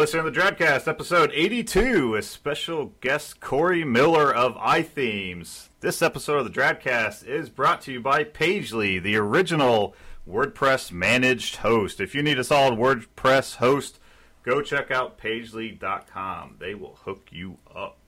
[0.00, 5.68] listening to the Dradcast, episode 82, with special guest Cory Miller of iThemes.
[5.80, 9.94] This episode of the Dradcast is brought to you by Pagely, the original
[10.26, 12.00] WordPress managed host.
[12.00, 14.00] If you need a solid WordPress host,
[14.42, 16.56] go check out Pagely.com.
[16.58, 17.98] They will hook you up.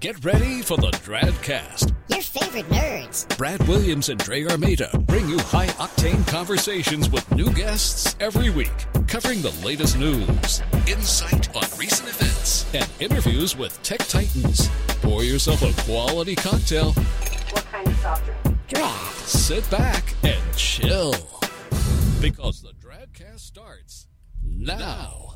[0.00, 1.92] Get ready for the Dradcast.
[2.08, 3.36] Your favorite nerds.
[3.36, 8.86] Brad Williams and Dre Armeda bring you high octane conversations with new guests every week,
[9.08, 14.68] covering the latest news, insight on recent events, and interviews with tech titans.
[15.02, 18.58] Pour yourself a quality cocktail, What kind of soft drink?
[18.68, 19.12] Drag.
[19.26, 21.12] sit back, and chill.
[22.20, 24.06] Because the Dradcast starts
[24.44, 25.27] now.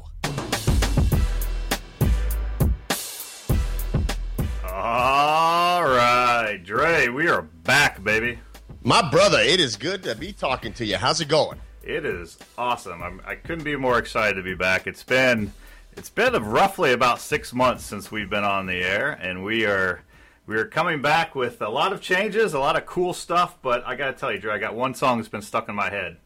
[4.75, 8.39] All right, Dre, we are back, baby.
[8.83, 10.97] My brother, it is good to be talking to you.
[10.97, 11.61] How's it going?
[11.83, 13.03] It is awesome.
[13.03, 14.87] I'm, I couldn't be more excited to be back.
[14.87, 15.53] It's been
[15.95, 20.03] it's been roughly about six months since we've been on the air, and we are
[20.47, 23.59] we are coming back with a lot of changes, a lot of cool stuff.
[23.61, 25.91] But I gotta tell you, Dre, I got one song that's been stuck in my
[25.91, 26.17] head,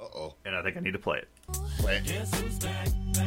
[0.00, 0.34] Uh oh.
[0.46, 1.28] and I think I need to play it.
[1.78, 3.22] Play it.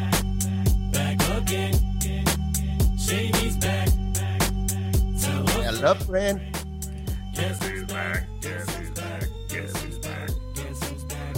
[5.76, 6.40] Hello, friend.
[7.34, 8.23] Guess who's back?
[8.42, 9.23] Guess who's back?
[9.50, 11.36] Guess who's back?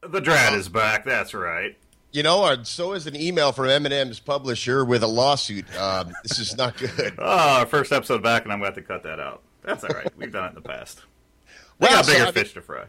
[0.00, 1.04] The Drat is back.
[1.04, 1.76] That's right.
[2.12, 5.66] You know, so is an email from Eminem's publisher with a lawsuit.
[5.76, 7.14] Um, this is not good.
[7.18, 7.24] Oh,
[7.58, 9.42] our first episode back, and I'm going to have to cut that out.
[9.62, 10.08] That's all right.
[10.16, 11.02] We've done it in the past.
[11.78, 12.84] We Well, got so, bigger I mean- fish to fry.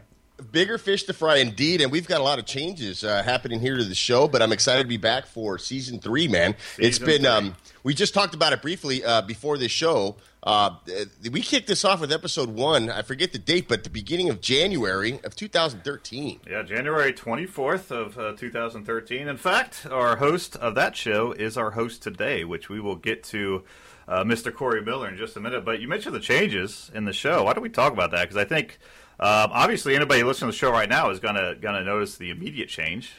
[0.50, 1.80] Bigger fish to fry, indeed.
[1.80, 4.52] And we've got a lot of changes uh, happening here to the show, but I'm
[4.52, 6.56] excited to be back for season three, man.
[6.78, 10.16] It's been um, we just talked about it briefly uh, before this show.
[10.42, 12.90] Uh, uh, we kicked this off with episode one.
[12.90, 16.40] I forget the date, but the beginning of January of 2013.
[16.48, 19.28] Yeah, January 24th of uh, 2013.
[19.28, 23.22] In fact, our host of that show is our host today, which we will get
[23.24, 23.64] to
[24.08, 24.52] uh, Mr.
[24.52, 25.64] Cory Miller in just a minute.
[25.64, 27.44] But you mentioned the changes in the show.
[27.44, 28.22] Why don't we talk about that?
[28.22, 28.78] Because I think
[29.20, 32.68] um, obviously anybody listening to the show right now is gonna gonna notice the immediate
[32.68, 33.12] change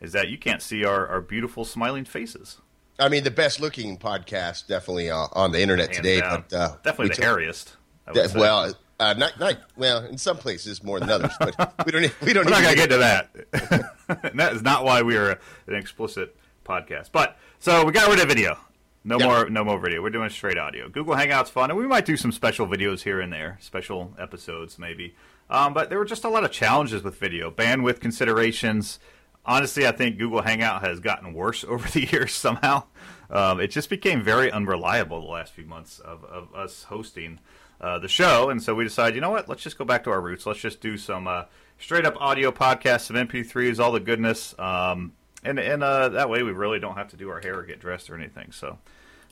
[0.00, 2.58] is that you can't see our, our beautiful smiling faces.
[3.00, 6.20] I mean, the best looking podcast definitely uh, on the internet Hands today.
[6.20, 6.44] down.
[6.48, 7.74] But uh, Definitely the hairiest.
[8.06, 8.38] I would Yeah, say.
[8.40, 10.04] well, uh, not, not well.
[10.04, 12.20] In some places more than others, but we don't.
[12.22, 12.44] We don't.
[12.46, 14.32] We're not need going to to get to that.
[14.36, 17.10] That is not why we are an explicit podcast.
[17.12, 18.58] But so we got rid of video.
[19.04, 19.26] No Yep.
[19.28, 20.02] more, no more video.
[20.02, 20.88] We're doing straight audio.
[20.88, 24.78] Google Hangouts fun, and we might do some special videos here and there, special episodes
[24.78, 25.14] maybe.
[25.50, 28.98] Um, but there were just a lot of challenges with video, bandwidth considerations.
[29.44, 32.84] Honestly, I think Google Hangout has gotten worse over the years somehow.
[33.30, 37.40] Um, it just became very unreliable the last few months of, of us hosting
[37.80, 39.48] uh, the show, and so we decided, you know what?
[39.48, 40.46] Let's just go back to our roots.
[40.46, 41.44] Let's just do some uh,
[41.78, 45.12] straight up audio podcasts, some MP3s, all the goodness, um,
[45.44, 47.78] and and uh, that way we really don't have to do our hair or get
[47.78, 48.50] dressed or anything.
[48.50, 48.78] So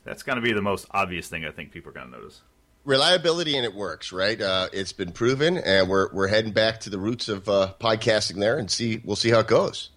[0.05, 2.43] that's going to be the most obvious thing I think people are going to notice.
[2.87, 4.41] Reliability and it works, right?
[4.41, 8.37] Uh, it's been proven, and we're we're heading back to the roots of uh, podcasting
[8.37, 9.91] there, and see we'll see how it goes.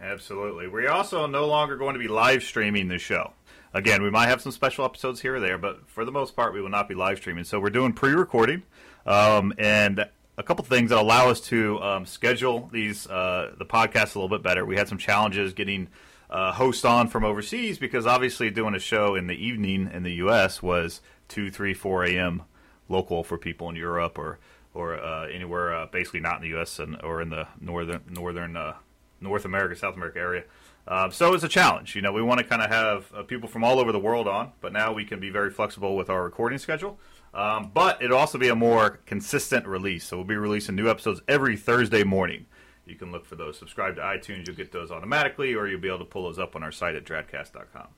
[0.00, 0.66] Absolutely.
[0.66, 3.32] We're also no longer going to be live streaming the show.
[3.72, 6.52] Again, we might have some special episodes here or there, but for the most part,
[6.52, 7.44] we will not be live streaming.
[7.44, 8.62] So we're doing pre-recording,
[9.06, 10.06] um, and
[10.36, 14.28] a couple things that allow us to um, schedule these uh, the podcast a little
[14.28, 14.64] bit better.
[14.64, 15.88] We had some challenges getting
[16.30, 20.14] uh, hosts on from overseas because obviously doing a show in the evening in the
[20.14, 20.62] U.S.
[20.62, 22.42] was two, three, four a.m.
[22.88, 24.38] local for people in Europe or
[24.72, 26.78] or uh, anywhere uh, basically not in the U.S.
[26.78, 28.74] and or in the northern northern uh,
[29.20, 30.44] North America, South America area.
[30.86, 31.96] Um, so it's a challenge.
[31.96, 34.28] You know, we want to kind of have uh, people from all over the world
[34.28, 36.98] on, but now we can be very flexible with our recording schedule.
[37.32, 40.04] Um, but it'll also be a more consistent release.
[40.04, 42.46] So we'll be releasing new episodes every Thursday morning.
[42.86, 43.58] You can look for those.
[43.58, 44.46] Subscribe to iTunes.
[44.46, 46.94] You'll get those automatically, or you'll be able to pull those up on our site
[46.94, 47.88] at dradcast.com.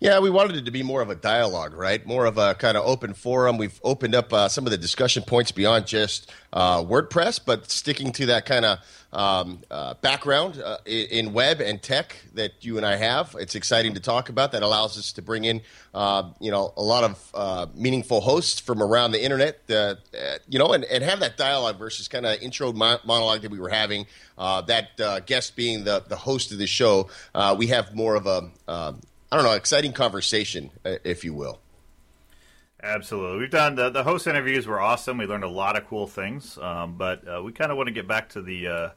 [0.00, 2.04] Yeah, we wanted it to be more of a dialogue, right?
[2.06, 3.58] More of a kind of open forum.
[3.58, 8.12] We've opened up uh, some of the discussion points beyond just uh, WordPress, but sticking
[8.12, 8.78] to that kind of
[9.12, 13.36] um, uh, background uh, in, web and tech that you and I have.
[13.38, 14.52] It's exciting to talk about.
[14.52, 15.62] That allows us to bring in,
[15.94, 19.60] uh, you know, a lot of uh, meaningful hosts from around the internet,
[20.48, 23.60] you know, and, and have that dialogue versus kind of intro mo- monologue that we
[23.60, 24.06] were having.
[24.36, 27.08] That guest being the the host of the show,
[27.56, 29.00] we have more of a um,
[29.34, 31.58] I don't know, exciting conversation, uh, if you will.
[32.80, 33.40] Absolutely.
[33.40, 35.18] We've done the, the host interviews were awesome.
[35.18, 37.92] We learned a lot of cool things, um, but uh, we kind of want to
[37.92, 38.90] get back to the uh,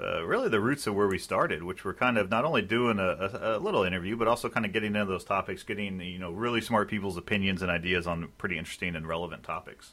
[0.00, 2.98] uh, really the roots of where we started, which were kind of not only doing
[2.98, 6.30] a, a, little interview, but also kind of getting into those topics, getting you know
[6.30, 9.92] really smart people's opinions and ideas on pretty interesting and relevant topics.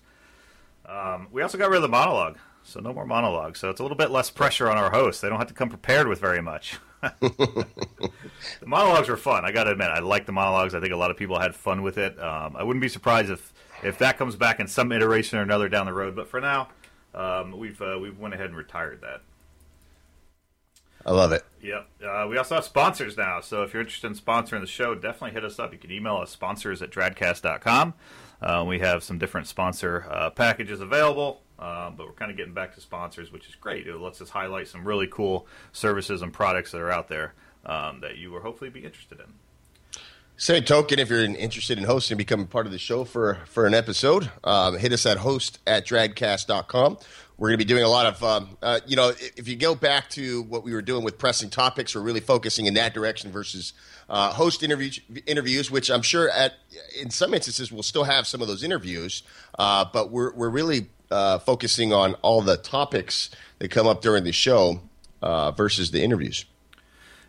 [0.85, 3.57] Um, we also got rid of the monologue, so no more monologue.
[3.57, 5.19] So it's a little bit less pressure on our hosts.
[5.19, 6.79] They don't have to come prepared with very much.
[7.01, 7.65] the
[8.65, 9.45] monologues were fun.
[9.45, 10.75] I got to admit, I like the monologues.
[10.75, 12.19] I think a lot of people had fun with it.
[12.21, 13.53] Um, I wouldn't be surprised if
[13.83, 16.15] if that comes back in some iteration or another down the road.
[16.15, 16.69] But for now,
[17.13, 19.21] um, we've uh, we've went ahead and retired that.
[21.05, 21.43] I love it.
[21.61, 21.87] Yep.
[22.05, 23.41] Uh, we also have sponsors now.
[23.41, 25.73] So if you're interested in sponsoring the show, definitely hit us up.
[25.73, 27.93] You can email us sponsors at dradcast.com.
[28.41, 32.53] Uh, we have some different sponsor uh, packages available, uh, but we're kind of getting
[32.53, 33.87] back to sponsors, which is great.
[33.87, 37.33] It lets us highlight some really cool services and products that are out there
[37.65, 39.27] um, that you will hopefully be interested in.
[40.37, 43.75] Same token, if you're interested in hosting becoming part of the show for, for an
[43.75, 46.97] episode, um, hit us at host at dradcast.com.
[47.37, 49.75] We're going to be doing a lot of, um, uh, you know, if you go
[49.75, 53.31] back to what we were doing with pressing topics, we're really focusing in that direction
[53.31, 53.73] versus
[54.09, 56.53] uh, host interviews, interviews, which I'm sure at
[56.99, 59.23] in some instances we'll still have some of those interviews,
[59.57, 63.29] uh, but we're we're really uh, focusing on all the topics
[63.59, 64.81] that come up during the show
[65.21, 66.45] uh, versus the interviews.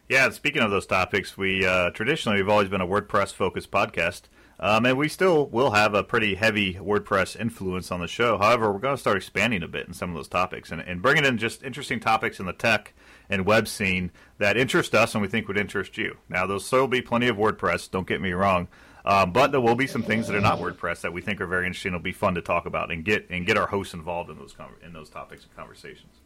[0.09, 4.23] Yeah, speaking of those topics, we uh, traditionally we've always been a WordPress focused podcast.
[4.61, 8.39] Um, and we still will have a pretty heavy WordPress influence on the show.
[8.39, 11.03] However, we're going to start expanding a bit in some of those topics and, and
[11.03, 12.95] bringing in just interesting topics in the tech
[13.29, 16.19] and web scene that interest us and we think would interest you.
[16.29, 18.69] Now, there'll still be plenty of WordPress, don't get me wrong.
[19.05, 21.47] Um, but there will be some things that are not WordPress that we think are
[21.47, 21.91] very interesting.
[21.91, 24.55] It'll be fun to talk about and get and get our hosts involved in those
[24.85, 26.21] in those topics and conversations.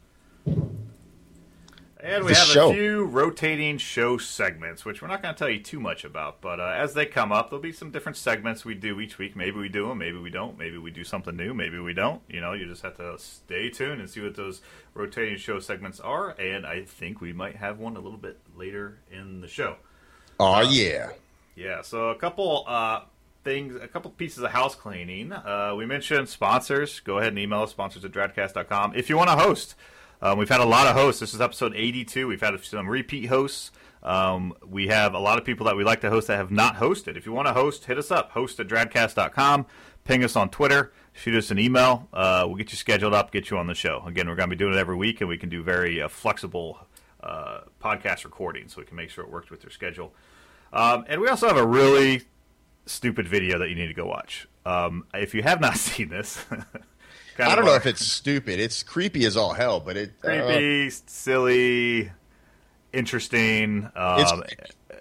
[1.98, 2.70] And we have show.
[2.70, 6.42] a few rotating show segments, which we're not going to tell you too much about.
[6.42, 9.34] But uh, as they come up, there'll be some different segments we do each week.
[9.34, 10.58] Maybe we do them, maybe we don't.
[10.58, 12.20] Maybe we do something new, maybe we don't.
[12.28, 14.60] You know, you just have to stay tuned and see what those
[14.92, 16.30] rotating show segments are.
[16.38, 19.76] And I think we might have one a little bit later in the show.
[20.38, 21.12] Oh, yeah.
[21.56, 23.00] Yeah, so a couple uh,
[23.42, 25.32] things, a couple pieces of house cleaning.
[25.32, 27.00] Uh, we mentioned sponsors.
[27.00, 28.94] Go ahead and email us, sponsors at dradcast.com.
[28.94, 29.74] If you want to host,
[30.20, 31.20] um, we've had a lot of hosts.
[31.20, 32.28] This is episode 82.
[32.28, 33.70] We've had some repeat hosts.
[34.02, 36.76] Um, we have a lot of people that we like to host that have not
[36.76, 37.16] hosted.
[37.16, 39.66] If you want to host, hit us up, host at dradcast.com.
[40.04, 40.92] Ping us on Twitter.
[41.14, 42.06] Shoot us an email.
[42.12, 44.02] Uh, we'll get you scheduled up, get you on the show.
[44.06, 46.08] Again, we're going to be doing it every week, and we can do very uh,
[46.08, 46.86] flexible
[47.22, 50.12] uh, podcast recording so we can make sure it works with your schedule.
[50.72, 52.22] Um, and we also have a really
[52.86, 54.46] stupid video that you need to go watch.
[54.64, 56.44] Um, if you have not seen this,
[57.38, 58.58] I don't know if it's stupid.
[58.60, 62.10] It's creepy as all hell, but it uh, creepy, silly,
[62.92, 63.90] interesting.
[63.94, 64.40] Um, It's-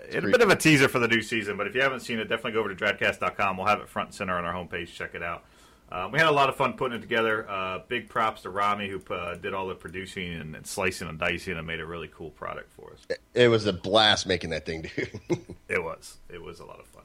[0.07, 2.19] it's a bit of a teaser for the new season, but if you haven't seen
[2.19, 3.57] it, definitely go over to dradcast.com.
[3.57, 4.93] We'll have it front and center on our homepage.
[4.93, 5.43] Check it out.
[5.91, 7.49] Um, we had a lot of fun putting it together.
[7.49, 11.19] Uh, big props to Rami, who uh, did all the producing and, and slicing and
[11.19, 13.17] dicing and made a really cool product for us.
[13.33, 15.19] it was a blast making that thing, dude.
[15.69, 16.17] It was.
[16.29, 17.03] It was a lot of fun.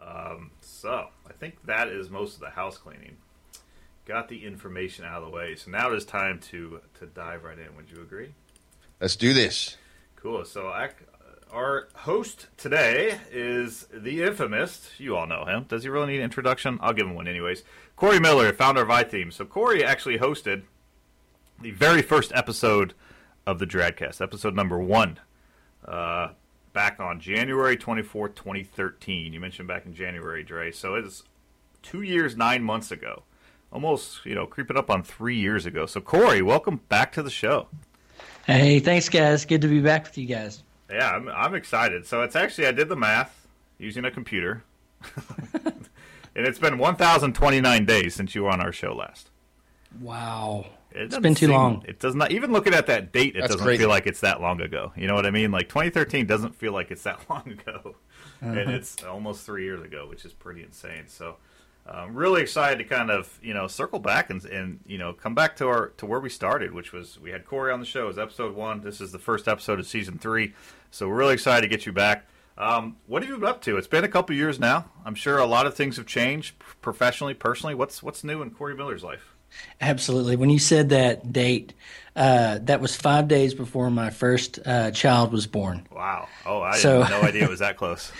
[0.00, 3.16] Um, so I think that is most of the house cleaning.
[4.04, 7.44] Got the information out of the way, so now it is time to to dive
[7.44, 7.76] right in.
[7.76, 8.32] Would you agree?
[9.00, 9.76] Let's do this.
[10.16, 10.44] Cool.
[10.44, 10.90] So I,
[11.52, 14.90] our host today is the infamous.
[14.98, 15.66] You all know him.
[15.68, 16.78] Does he really need an introduction?
[16.80, 17.62] I'll give him one anyways.
[17.98, 19.32] Cory Miller, founder of iTheme.
[19.32, 20.62] So Cory actually hosted
[21.60, 22.94] the very first episode
[23.44, 25.18] of the Dradcast, episode number one,
[25.84, 26.28] uh,
[26.72, 29.32] back on January twenty fourth, 2013.
[29.32, 30.70] You mentioned back in January, Dre.
[30.70, 31.24] So it is
[31.82, 33.24] two years, nine months ago.
[33.72, 35.84] Almost, you know, creeping up on three years ago.
[35.84, 37.66] So, Cory, welcome back to the show.
[38.46, 39.44] Hey, thanks, guys.
[39.44, 40.62] Good to be back with you guys.
[40.88, 42.06] Yeah, I'm, I'm excited.
[42.06, 43.46] So it's actually I did the math
[43.76, 44.62] using a computer,
[46.38, 49.28] and it's been 1,029 days since you were on our show last.
[50.00, 50.66] Wow.
[50.90, 51.84] It It's doesn't been too seem- long.
[51.86, 53.36] It does not even looking at that date.
[53.36, 53.80] It That's doesn't crazy.
[53.82, 54.92] feel like it's that long ago.
[54.96, 55.50] You know what I mean?
[55.50, 57.96] Like 2013 doesn't feel like it's that long ago,
[58.42, 58.50] Uh-huh.
[58.52, 61.04] and it's almost three years ago, which is pretty insane.
[61.08, 61.36] So.
[61.90, 65.34] I'm really excited to kind of you know circle back and and you know come
[65.34, 68.04] back to our to where we started, which was we had Corey on the show.
[68.04, 68.82] It was episode one.
[68.82, 70.52] This is the first episode of season three,
[70.90, 72.26] so we're really excited to get you back.
[72.58, 73.76] Um, what have you been up to?
[73.76, 74.86] It's been a couple years now.
[75.04, 77.74] I'm sure a lot of things have changed professionally, personally.
[77.74, 79.34] What's what's new in Cory Miller's life?
[79.80, 80.36] Absolutely.
[80.36, 81.72] When you said that date,
[82.16, 85.86] uh, that was five days before my first uh, child was born.
[85.90, 86.28] Wow.
[86.44, 88.12] Oh, I So- had no idea it was that close.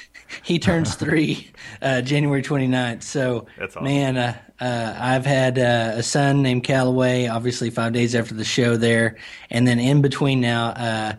[0.43, 1.51] He turns three
[1.83, 3.03] uh, January 29th.
[3.03, 3.85] So, awesome.
[3.85, 8.45] man, uh, uh, I've had uh, a son named Callaway, obviously five days after the
[8.45, 9.17] show there.
[9.51, 11.13] And then in between now, uh,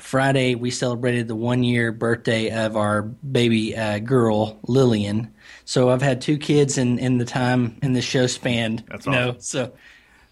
[0.00, 5.32] Friday, we celebrated the one year birthday of our baby uh, girl, Lillian.
[5.64, 8.82] So I've had two kids in, in the time in the show span.
[8.88, 9.72] That's you know, so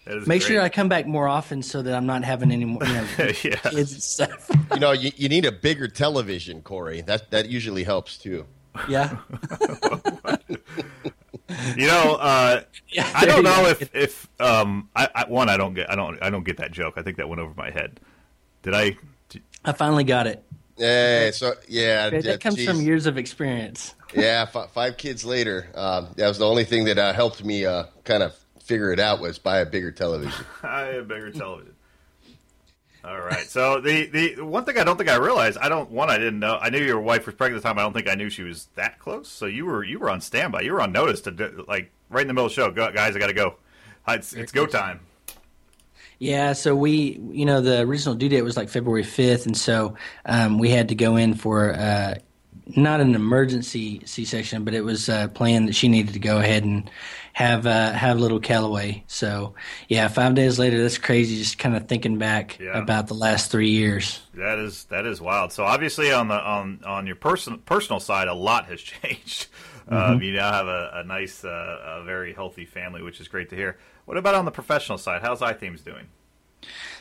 [0.05, 0.41] make great.
[0.43, 3.05] sure I come back more often so that I'm not having any more you know,
[3.43, 3.55] Yeah.
[3.55, 4.49] kids and stuff.
[4.73, 7.01] You know, you, you need a bigger television, Cory.
[7.01, 8.45] That that usually helps too.
[8.89, 9.17] yeah.
[11.77, 12.61] You know, uh,
[13.15, 16.29] I don't know if if um, I, I, one I don't get I don't I
[16.29, 16.95] don't get that joke.
[16.97, 17.99] I think that went over my head.
[18.63, 18.97] Did I?
[19.65, 20.43] I finally got it.
[20.77, 22.67] Yeah, so yeah, that yeah, comes geez.
[22.67, 23.93] from years of experience.
[24.15, 27.65] yeah, f- five kids later, um, that was the only thing that uh, helped me
[27.65, 30.45] uh, kind of figure it out was buy a bigger television.
[30.63, 31.75] I have bigger television.
[33.05, 33.45] All right.
[33.45, 36.39] So the the one thing I don't think I realized, I don't one I didn't
[36.39, 36.57] know.
[36.59, 37.77] I knew your wife was pregnant at the time.
[37.77, 39.27] I don't think I knew she was that close.
[39.27, 40.61] So you were you were on standby.
[40.61, 42.71] You were on notice to do, like right in the middle of the show.
[42.71, 43.55] Go, guys, I got to go.
[44.07, 45.01] It's, it's go time.
[46.23, 49.95] Yeah, so we, you know, the original due date was like February 5th, and so
[50.25, 52.15] um, we had to go in for uh,
[52.77, 56.63] not an emergency C-section, but it was uh, planned that she needed to go ahead
[56.63, 56.89] and
[57.33, 59.03] have uh, have little Callaway.
[59.07, 59.55] So
[59.89, 61.35] yeah, five days later, that's crazy.
[61.39, 62.77] Just kind of thinking back Yeah.
[62.79, 64.21] about the last three years.
[64.35, 65.51] That is that is wild.
[65.51, 69.47] So obviously on the on on your person personal side, a lot has changed.
[69.89, 73.49] Um, you now have a, a nice, uh, a very healthy family, which is great
[73.49, 73.77] to hear.
[74.05, 75.21] What about on the professional side?
[75.21, 76.07] How's iThemes doing?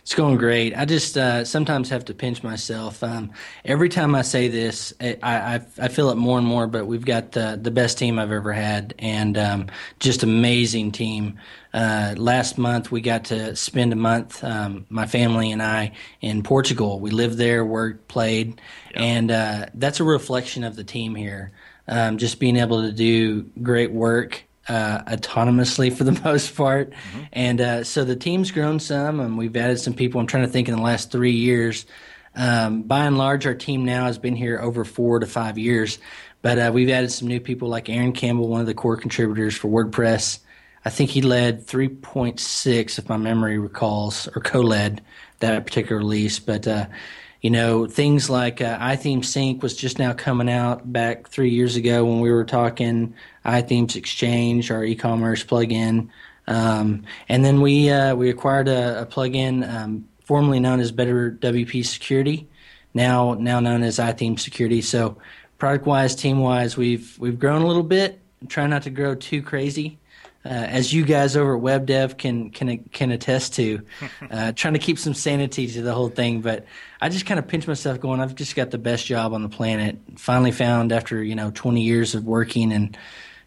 [0.02, 0.76] It's going great.
[0.76, 3.04] I just uh, sometimes have to pinch myself.
[3.04, 3.30] Um,
[3.64, 6.66] every time I say this, I, I, I feel it more and more.
[6.66, 9.66] But we've got the the best team I've ever had, and um,
[10.00, 11.38] just amazing team.
[11.72, 16.42] Uh, last month we got to spend a month, um, my family and I, in
[16.42, 16.98] Portugal.
[16.98, 18.60] We lived there, worked, played,
[18.94, 21.52] and uh, that's a reflection of the team here.
[21.86, 26.92] Um, just being able to do great work uh, autonomously for the most part.
[27.32, 30.20] And uh, so the team's grown some, and we've added some people.
[30.20, 31.86] I'm trying to think in the last three years.
[32.34, 35.98] Um, by and large, our team now has been here over four to five years,
[36.40, 39.56] but uh, we've added some new people like Aaron Campbell, one of the core contributors
[39.56, 40.38] for WordPress.
[40.84, 45.02] I think he led 3.6, if my memory recalls, or co-led
[45.38, 46.38] that particular release.
[46.38, 46.86] But uh,
[47.42, 52.04] you know, things like uh, Sync was just now coming out back three years ago
[52.04, 56.08] when we were talking iThemes Exchange, our e-commerce plugin,
[56.46, 61.32] um, and then we uh, we acquired a, a plugin um, formerly known as Better
[61.32, 62.48] WP Security,
[62.94, 64.80] now now known as iTheme Security.
[64.80, 65.18] So,
[65.58, 68.20] product wise, team wise, we've we've grown a little bit.
[68.48, 69.98] Try not to grow too crazy
[70.44, 73.82] uh, as you guys over at WebDev can can can attest to,
[74.30, 76.40] uh, trying to keep some sanity to the whole thing.
[76.40, 76.66] But
[77.00, 79.48] I just kind of pinch myself, going, I've just got the best job on the
[79.48, 79.98] planet.
[80.16, 82.96] Finally found after you know 20 years of working and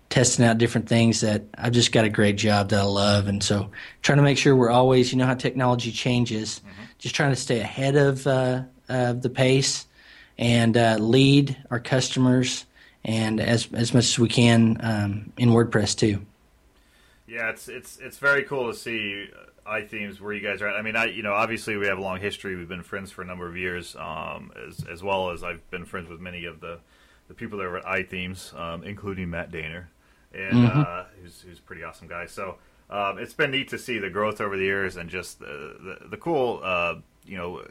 [0.09, 3.43] testing out different things that I've just got a great job that I love, and
[3.43, 3.71] so
[4.01, 6.61] trying to make sure we're always, you know, how technology changes,
[6.97, 9.85] just trying to stay ahead of uh, of the pace
[10.37, 12.65] and uh, lead our customers
[13.03, 16.25] and as as much as we can um, in WordPress too.
[17.35, 20.75] Yeah, it's it's it's very cool to see uh, iThemes where you guys are at.
[20.75, 22.55] I mean, I you know obviously we have a long history.
[22.55, 25.83] We've been friends for a number of years, um, as as well as I've been
[25.83, 26.79] friends with many of the
[27.27, 29.89] the people that are at iThemes, um, including Matt Danner,
[30.33, 32.25] and uh, who's who's a pretty awesome guy.
[32.25, 32.55] So
[32.89, 36.07] um, it's been neat to see the growth over the years and just the the,
[36.11, 37.65] the cool uh, you know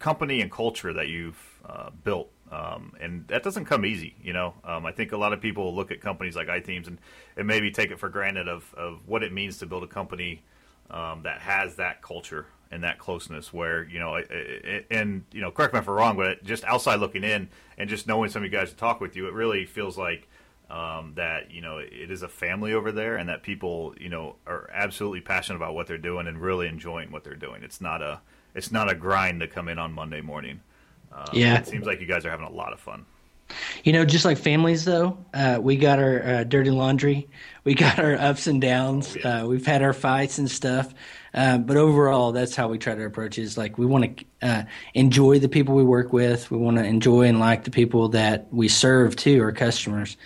[0.00, 2.28] company and culture that you've uh, built.
[2.50, 4.54] Um, and that doesn't come easy, you know.
[4.64, 6.98] Um, I think a lot of people look at companies like iThemes and,
[7.36, 10.42] and maybe take it for granted of, of what it means to build a company
[10.90, 13.52] um, that has that culture and that closeness.
[13.52, 16.64] Where you know, it, it, and you know, correct me if I'm wrong, but just
[16.64, 17.48] outside looking in
[17.78, 20.28] and just knowing some of you guys to talk with you, it really feels like
[20.70, 24.36] um, that you know it is a family over there, and that people you know
[24.46, 27.62] are absolutely passionate about what they're doing and really enjoying what they're doing.
[27.62, 28.20] It's not a
[28.54, 30.60] it's not a grind to come in on Monday morning.
[31.12, 31.58] Um, Yeah.
[31.58, 33.04] it seems like you guys are having a lot of fun.
[33.84, 37.28] You know, just like families, though, uh, we got our uh, dirty laundry,
[37.62, 39.42] we got our ups and downs, yeah.
[39.42, 40.92] uh, we've had our fights and stuff.
[41.32, 43.42] Uh, but overall, that's how we try to approach it.
[43.42, 44.62] Is like we want to uh,
[44.94, 46.50] enjoy the people we work with.
[46.50, 50.16] We want to enjoy and like the people that we serve too, our customers.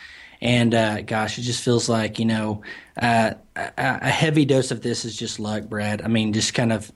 [0.40, 2.62] And uh, gosh, it just feels like you know
[2.96, 6.00] uh, a, a heavy dose of this is just luck, Brad.
[6.00, 6.90] I mean, just kind of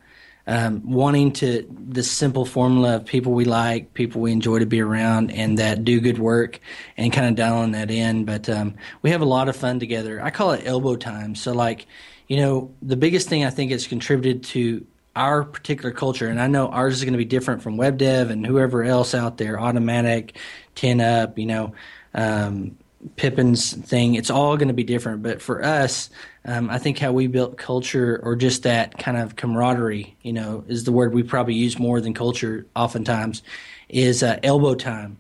[0.46, 4.80] um, wanting to the simple formula of people we like, people we enjoy to be
[4.80, 6.60] around, and that do good work,
[6.96, 8.24] and kind of dialing that in.
[8.24, 10.22] But um, we have a lot of fun together.
[10.22, 11.34] I call it elbow time.
[11.34, 11.86] So, like,
[12.28, 14.86] you know, the biggest thing I think has contributed to
[15.16, 18.30] our particular culture, and I know ours is going to be different from web dev
[18.30, 20.36] and whoever else out there, Automattic,
[20.74, 21.74] 10 up, you know,
[22.14, 22.76] um,
[23.16, 24.14] Pippin's thing.
[24.14, 25.23] It's all going to be different.
[25.23, 26.11] But for us,
[26.44, 30.64] um, I think how we built culture or just that kind of camaraderie, you know,
[30.68, 33.42] is the word we probably use more than culture oftentimes,
[33.88, 35.18] is uh, elbow time.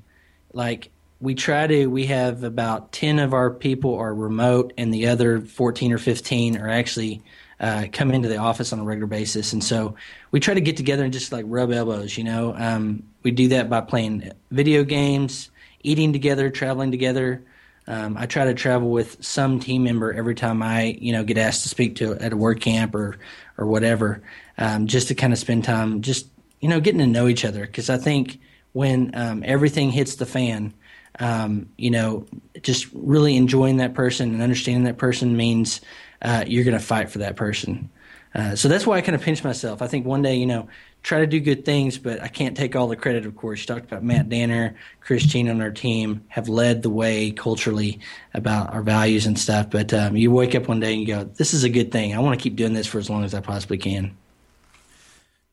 [0.52, 5.08] Like we try to, we have about 10 of our people are remote and the
[5.08, 7.22] other 14 or 15 are actually
[7.60, 9.52] uh, come into the office on a regular basis.
[9.52, 9.94] And so
[10.30, 12.54] we try to get together and just like rub elbows, you know.
[12.56, 15.50] Um, we do that by playing video games,
[15.82, 17.42] eating together, traveling together.
[17.86, 21.36] Um, I try to travel with some team member every time I, you know, get
[21.38, 23.18] asked to speak to at a WordCamp or
[23.58, 24.22] or whatever,
[24.58, 26.26] um, just to kind of spend time, just
[26.60, 27.66] you know, getting to know each other.
[27.66, 28.40] Because I think
[28.72, 30.72] when um, everything hits the fan,
[31.20, 32.26] um, you know,
[32.62, 35.80] just really enjoying that person and understanding that person means
[36.22, 37.90] uh, you're going to fight for that person.
[38.34, 39.80] Uh, so that's why I kind of pinch myself.
[39.80, 40.68] I think one day, you know,
[41.04, 43.60] try to do good things, but I can't take all the credit, of course.
[43.60, 48.00] You talked about Matt Danner, Christine Jean on our team have led the way culturally
[48.32, 49.70] about our values and stuff.
[49.70, 52.12] But um, you wake up one day and you go, this is a good thing.
[52.14, 54.16] I want to keep doing this for as long as I possibly can.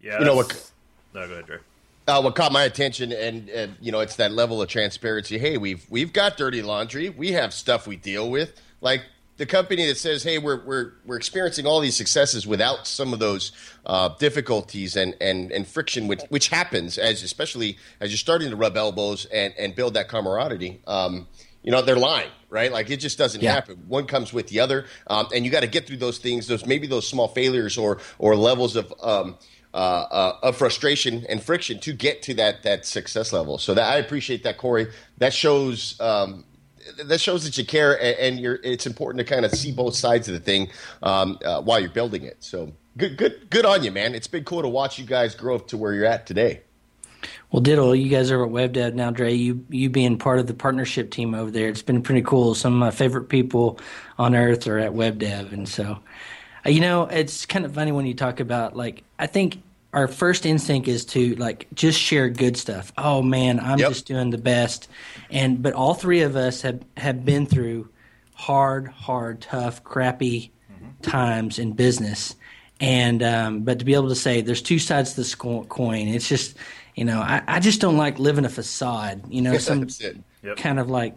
[0.02, 0.72] Yeah, You know what-
[1.14, 1.58] No, go ahead, Dre.
[2.08, 5.38] Uh, what caught my attention, and, and you know, it's that level of transparency.
[5.38, 7.10] Hey, we've we've got dirty laundry.
[7.10, 8.60] We have stuff we deal with.
[8.82, 9.04] Like
[9.38, 13.20] the company that says, "Hey, we're we're we're experiencing all these successes without some of
[13.20, 13.52] those
[13.86, 18.56] uh, difficulties and, and and friction, which which happens as especially as you're starting to
[18.56, 21.28] rub elbows and and build that camaraderie." Um,
[21.64, 22.72] you know, they're lying, right?
[22.72, 23.54] Like it just doesn't Yeah.
[23.54, 23.84] happen.
[23.88, 26.48] One comes with the other, um, and you got to get through those things.
[26.48, 29.38] Those maybe those small failures or or levels of um,
[29.74, 33.58] uh, uh, of frustration and friction to get to that that success level.
[33.60, 34.88] So that I appreciate that, Cory.
[35.20, 36.44] That shows um,
[37.04, 38.60] that shows that you care, and, and.
[38.64, 40.70] It's important to kind of see both sides of the thing
[41.04, 42.38] um, uh, while you're building it.
[42.40, 44.16] So good, good, good on you, man.
[44.16, 46.62] It's been cool to watch you guys grow up to where you're at today.
[47.52, 49.34] Well, Diddle, you guys are at WebDev now, Dre.
[49.34, 52.56] You you being part of the partnership team over there, it's been pretty cool.
[52.56, 53.80] Some of my favorite people
[54.18, 56.00] on earth are at WebDev, and so
[56.66, 59.62] uh, you know it's kind of funny when you talk about like I think
[59.94, 62.94] our first instinct is to like just share good stuff.
[62.98, 63.90] Oh man, I'm Yep.
[63.90, 64.88] just doing the best,
[65.30, 67.90] and but all three of us have have been through
[68.34, 70.52] hard, hard, tough, crappy
[71.02, 72.36] times in business.
[72.80, 76.28] And um, but to be able to say there's two sides to this coin, it's
[76.30, 76.58] just
[76.96, 79.22] you know I, I just don't like living a facade.
[79.30, 79.88] You know, some
[80.44, 80.58] Yep.
[80.58, 81.16] kind of like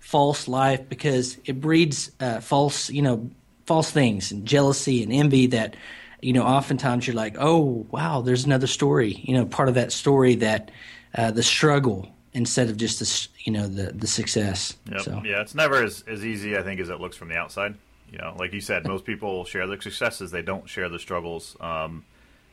[0.00, 3.30] false life because it breeds uh, false you know
[3.66, 5.76] false things and jealousy and envy that
[6.20, 9.92] you know oftentimes you're like oh wow there's another story you know part of that
[9.92, 10.70] story that
[11.14, 15.00] uh, the struggle instead of just the you know the the success Yep.
[15.00, 17.74] so Yeah, it's never as, as easy, I think, as it looks from the outside.
[18.10, 21.56] You know, like you said, most people share the successes; they don't share the struggles.
[21.60, 22.04] Um,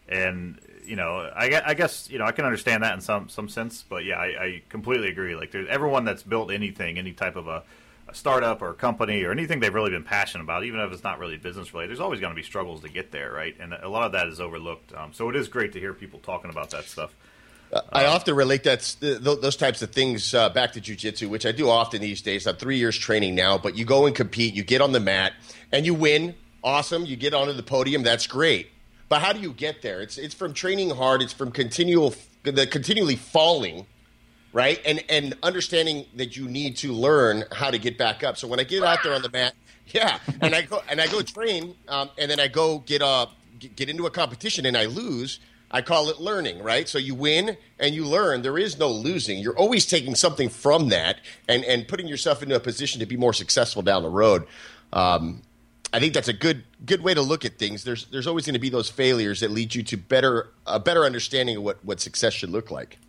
[0.10, 3.47] and you know, I, I guess you know I can understand that in some some
[3.47, 5.36] sense, but yeah, I, I completely agree.
[5.36, 7.63] Like, there's everyone that's built anything, any type of a,
[8.07, 11.03] a startup or a company or anything they've really been passionate about, even if it's
[11.03, 11.89] not really business related.
[11.89, 13.55] There's always going to be struggles to get there, right?
[13.59, 14.93] And a lot of that is overlooked.
[14.93, 17.13] Um, so it is great to hear people talking about that stuff.
[17.91, 21.45] I often relate that th- th- those types of things uh, back to jujitsu, which
[21.45, 22.47] I do often these days.
[22.47, 25.33] I'm three years training now, but you go and compete, you get on the mat,
[25.71, 26.35] and you win.
[26.63, 28.03] Awesome, you get onto the podium.
[28.03, 28.69] That's great.
[29.09, 30.01] But how do you get there?
[30.01, 31.21] It's it's from training hard.
[31.21, 33.85] It's from continual the continually falling,
[34.55, 34.81] right?
[34.85, 38.37] And and understanding that you need to learn how to get back up.
[38.37, 39.53] So when I get out there on the mat,
[39.87, 43.01] yeah, and I go and I go train, um, and then I go get
[43.59, 45.39] get get into a competition and I lose.
[45.71, 46.87] I call it learning, right?
[46.87, 48.43] So you win and you learn.
[48.43, 49.39] There is no losing.
[49.39, 53.17] You're always taking something from that and and putting yourself into a position to be
[53.17, 54.47] more successful down the road.
[54.93, 55.41] Um,
[55.91, 57.83] I think that's a good good way to look at things.
[57.83, 61.03] There's there's always going to be those failures that lead you to better a better
[61.03, 62.99] understanding of what what success should look like.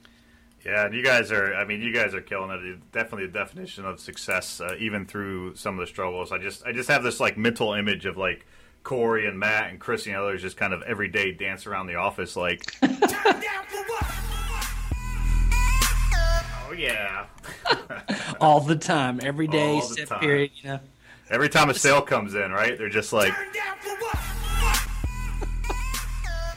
[0.67, 1.55] Yeah, and you guys are.
[1.55, 2.91] I mean, you guys are killing it.
[2.91, 6.33] Definitely the definition of success, uh, even through some of the struggles.
[6.33, 8.45] I just, I just have this like mental image of like
[8.83, 11.95] Cory and Matt and Chris and others just kind of every day dance around the
[11.95, 12.89] office, like, oh
[16.77, 17.27] yeah.
[18.41, 20.19] all the time every day All the set time.
[20.21, 20.81] period you know
[21.31, 22.77] Every time a sale comes in, right?
[22.79, 23.33] They're just like,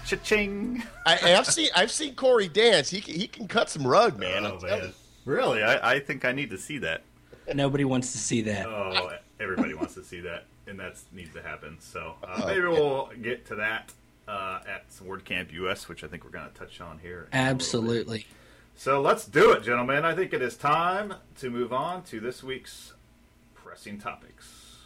[0.09, 0.83] cha-ching.
[1.05, 2.89] I, I've seen I've seen Cory dance.
[2.89, 4.45] He can, he can cut some rug, man.
[4.45, 4.93] Oh man,
[5.25, 5.63] really?
[5.63, 7.03] I, I think I need to see that.
[7.53, 11.41] nobody wants to see that Oh, everybody wants to see that, and that needs to
[11.41, 11.77] happen.
[11.79, 13.91] So uh, maybe we'll get to that
[14.27, 17.27] uh, at WordCamp US, which I think we're going to touch on here.
[17.31, 17.53] in a little bit.
[17.53, 18.27] absolutely
[18.75, 20.05] So let's do it, gentlemen.
[20.05, 22.93] I think it is time to move on to this week's
[23.53, 24.77] pressing topics.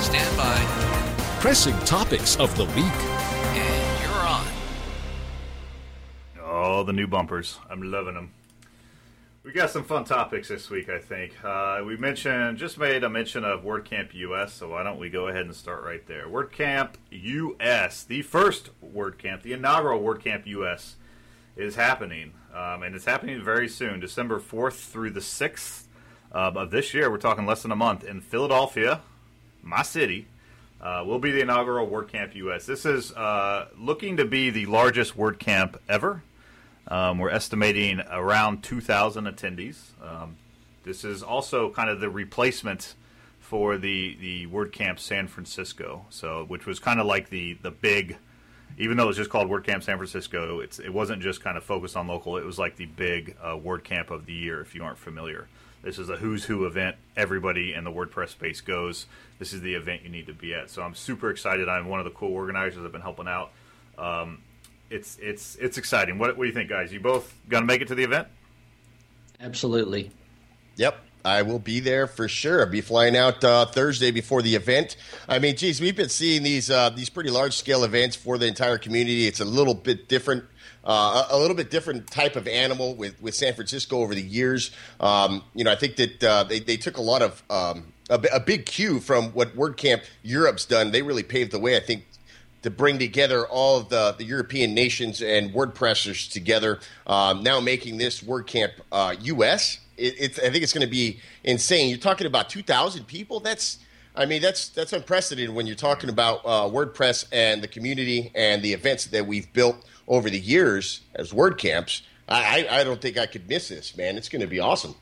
[0.00, 1.23] Stand by.
[1.44, 2.78] Pressing topics of the week.
[2.78, 4.46] And you're on.
[6.42, 7.58] Oh, the new bumpers.
[7.68, 8.32] I'm loving them.
[9.42, 11.34] We got some fun topics this week, I think.
[11.44, 15.28] Uh, we mentioned, just made a mention of WordCamp US, so why don't we go
[15.28, 16.26] ahead and start right there?
[16.28, 20.96] WordCamp US, the first WordCamp, the inaugural WordCamp US,
[21.56, 25.82] is happening, um, and it's happening very soon, December 4th through the 6th
[26.32, 27.10] um, of this year.
[27.10, 29.02] We're talking less than a month in Philadelphia,
[29.62, 30.28] my city.
[30.84, 32.66] Uh, will be the inaugural WordCamp US.
[32.66, 36.22] This is uh, looking to be the largest WordCamp ever.
[36.86, 39.78] Um, we're estimating around 2,000 attendees.
[40.06, 40.36] Um,
[40.82, 42.94] This is also kind of the replacement
[43.40, 48.18] for the the WordCamp San Francisco, so which was kind of like the the big.
[48.76, 51.64] Even though it was just called WordCamp San Francisco, it's it wasn't just kind of
[51.64, 52.36] focused on local.
[52.36, 54.60] It was like the big uh, WordCamp of the year.
[54.60, 55.46] If you aren't familiar,
[55.84, 56.96] this is a who's who event.
[57.16, 59.06] Everybody in the WordPress space goes.
[59.38, 60.70] This is the event you need to be at.
[60.70, 61.68] So I'm super excited.
[61.68, 62.84] I'm one of the cool organizers.
[62.84, 63.52] I've been helping out.
[63.98, 64.42] Um,
[64.90, 66.18] it's it's it's exciting.
[66.18, 66.92] What, what do you think, guys?
[66.92, 68.28] You both gonna make it to the event?
[69.40, 70.10] Absolutely.
[70.76, 70.98] Yep.
[71.24, 72.60] I will be there for sure.
[72.60, 74.96] I'll be flying out uh, Thursday before the event.
[75.26, 78.46] I mean, geez, we've been seeing these uh, these pretty large scale events for the
[78.46, 79.26] entire community.
[79.26, 80.44] It's a little bit different,
[80.84, 84.70] uh, a little bit different type of animal with, with San Francisco over the years.
[85.00, 88.20] Um, you know, I think that uh, they they took a lot of um, a,
[88.32, 90.92] a big cue from what WordCamp Europe's done.
[90.92, 92.06] They really paved the way, I think,
[92.62, 96.80] to bring together all of the, the European nations and WordPressers together.
[97.06, 101.20] Um, now making this WordCamp uh, US it, it's I think it's going to be
[101.42, 101.88] insane.
[101.88, 103.40] You're talking about 2,000 people.
[103.40, 103.78] That's
[104.16, 108.62] I mean that's that's unprecedented when you're talking about uh, WordPress and the community and
[108.62, 112.02] the events that we've built over the years as WordCamps.
[112.28, 114.16] I, I, don't think I could miss this, man.
[114.16, 114.94] It's going to be awesome.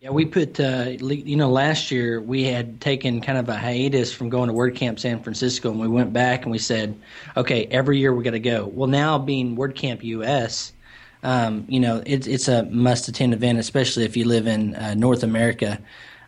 [0.00, 4.12] Yeah, we put, uh, you know, last year we had taken kind of a hiatus
[4.12, 6.98] from going to WordCamp San Francisco, and we went back and we said,
[7.36, 8.66] okay, every year we got to go.
[8.66, 10.72] Well, now being WordCamp US,
[11.22, 14.94] um, you know, it's it's a must attend event, especially if you live in uh,
[14.94, 15.78] North America.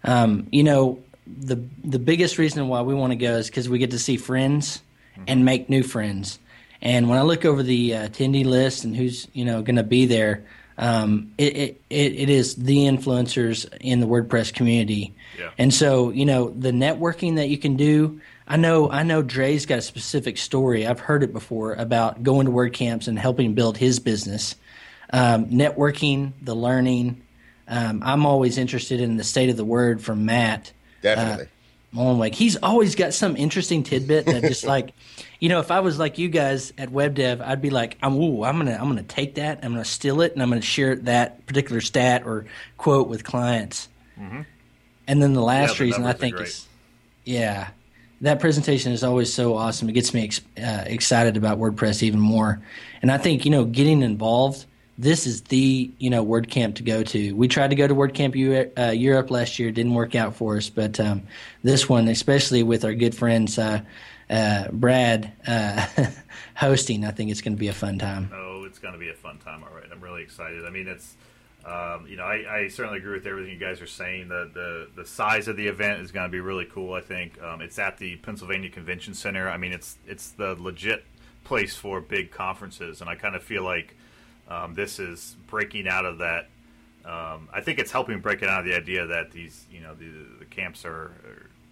[0.04, 3.78] Um, you know, the the biggest reason why we want to go is because we
[3.78, 4.82] get to see friends
[5.26, 6.38] and make new friends.
[6.84, 9.82] And when I look over the uh, attendee list and who's you know going to
[9.82, 10.44] be there,
[10.76, 15.14] um, it, it, it is the influencers in the WordPress community.
[15.38, 15.50] Yeah.
[15.58, 18.20] And so you know the networking that you can do.
[18.46, 20.86] I know I know Dre's got a specific story.
[20.86, 24.54] I've heard it before about going to WordCamps and helping build his business
[25.14, 27.22] um, networking, the learning.
[27.66, 30.72] Um, I'm always interested in the state of the word from Matt.
[31.02, 31.44] Definitely.
[31.44, 31.48] Uh,
[31.94, 34.92] like he's always got some interesting tidbit that just like,
[35.38, 38.14] you know, if I was like you guys at web dev, I'd be like, I'm,
[38.16, 40.96] ooh, I'm gonna, I'm gonna take that, I'm gonna steal it, and I'm gonna share
[40.96, 43.88] that particular stat or quote with clients.
[44.18, 44.42] Mm-hmm.
[45.06, 46.66] And then the last the reason I think is,
[47.24, 47.68] yeah,
[48.22, 49.88] that presentation is always so awesome.
[49.88, 52.62] It gets me ex- uh, excited about WordPress even more.
[53.02, 54.64] And I think you know, getting involved
[54.96, 57.32] this is the you know WordCamp to go to.
[57.34, 60.56] We tried to go to WordCamp U- uh, Europe last year, didn't work out for
[60.56, 61.22] us, but um,
[61.62, 63.80] this one, especially with our good friends uh,
[64.30, 65.86] uh, Brad uh,
[66.54, 68.30] hosting, I think it's going to be a fun time.
[68.32, 69.64] Oh, it's going to be a fun time.
[69.64, 70.64] All right, I'm really excited.
[70.64, 71.16] I mean, it's
[71.66, 74.28] um, you know, I, I certainly agree with everything you guys are saying.
[74.28, 76.92] The the the size of the event is going to be really cool.
[76.92, 79.48] I think um, it's at the Pennsylvania Convention Center.
[79.48, 81.04] I mean, it's it's the legit
[81.42, 83.96] place for big conferences, and I kind of feel like
[84.48, 86.48] um, this is breaking out of that.
[87.04, 89.94] Um, I think it's helping break it out of the idea that these, you know,
[89.94, 91.12] the, the camps are,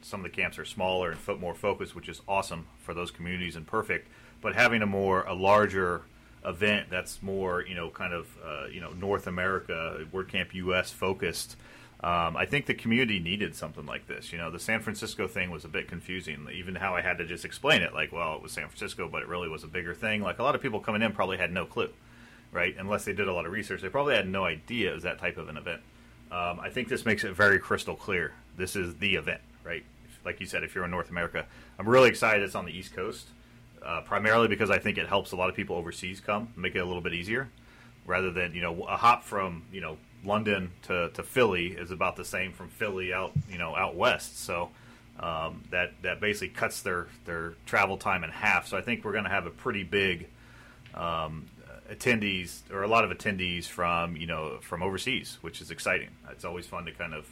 [0.02, 3.56] some of the camps are smaller and more focused, which is awesome for those communities
[3.56, 4.08] and perfect.
[4.40, 6.02] But having a more a larger
[6.44, 11.56] event that's more, you know, kind of, uh, you know, North America, WordCamp US focused.
[12.02, 14.32] Um, I think the community needed something like this.
[14.32, 16.48] You know, the San Francisco thing was a bit confusing.
[16.52, 19.22] Even how I had to just explain it, like, well, it was San Francisco, but
[19.22, 20.20] it really was a bigger thing.
[20.20, 21.90] Like a lot of people coming in probably had no clue
[22.52, 22.76] right?
[22.78, 25.18] Unless they did a lot of research, they probably had no idea it was that
[25.18, 25.80] type of an event.
[26.30, 28.32] Um, I think this makes it very crystal clear.
[28.56, 29.84] This is the event, right?
[30.24, 31.46] Like you said, if you're in North America,
[31.78, 33.26] I'm really excited it's on the East Coast,
[33.84, 36.78] uh, primarily because I think it helps a lot of people overseas come, make it
[36.78, 37.48] a little bit easier,
[38.06, 42.16] rather than you know a hop from you know London to, to Philly is about
[42.16, 44.38] the same from Philly out you know out west.
[44.44, 44.70] So
[45.20, 48.68] um, that that basically cuts their their travel time in half.
[48.68, 50.28] So I think we're going to have a pretty big
[50.94, 51.46] um,
[51.92, 56.09] attendees or a lot of attendees from you know from overseas, which is exciting.
[56.31, 57.26] It's always fun to kind of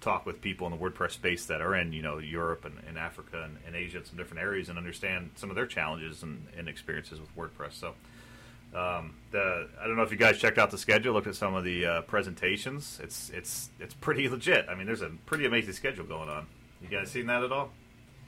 [0.00, 2.98] talk with people in the WordPress space that are in you know Europe and, and
[2.98, 6.46] Africa and, and Asia and some different areas and understand some of their challenges and,
[6.56, 7.72] and experiences with WordPress.
[7.74, 7.94] So.
[8.74, 11.54] Um, the, I don't know if you guys checked out the schedule, looked at some
[11.54, 12.98] of the uh, presentations.
[13.02, 14.66] It's it's it's pretty legit.
[14.68, 16.46] I mean, there's a pretty amazing schedule going on.
[16.82, 17.70] You guys seen that at all?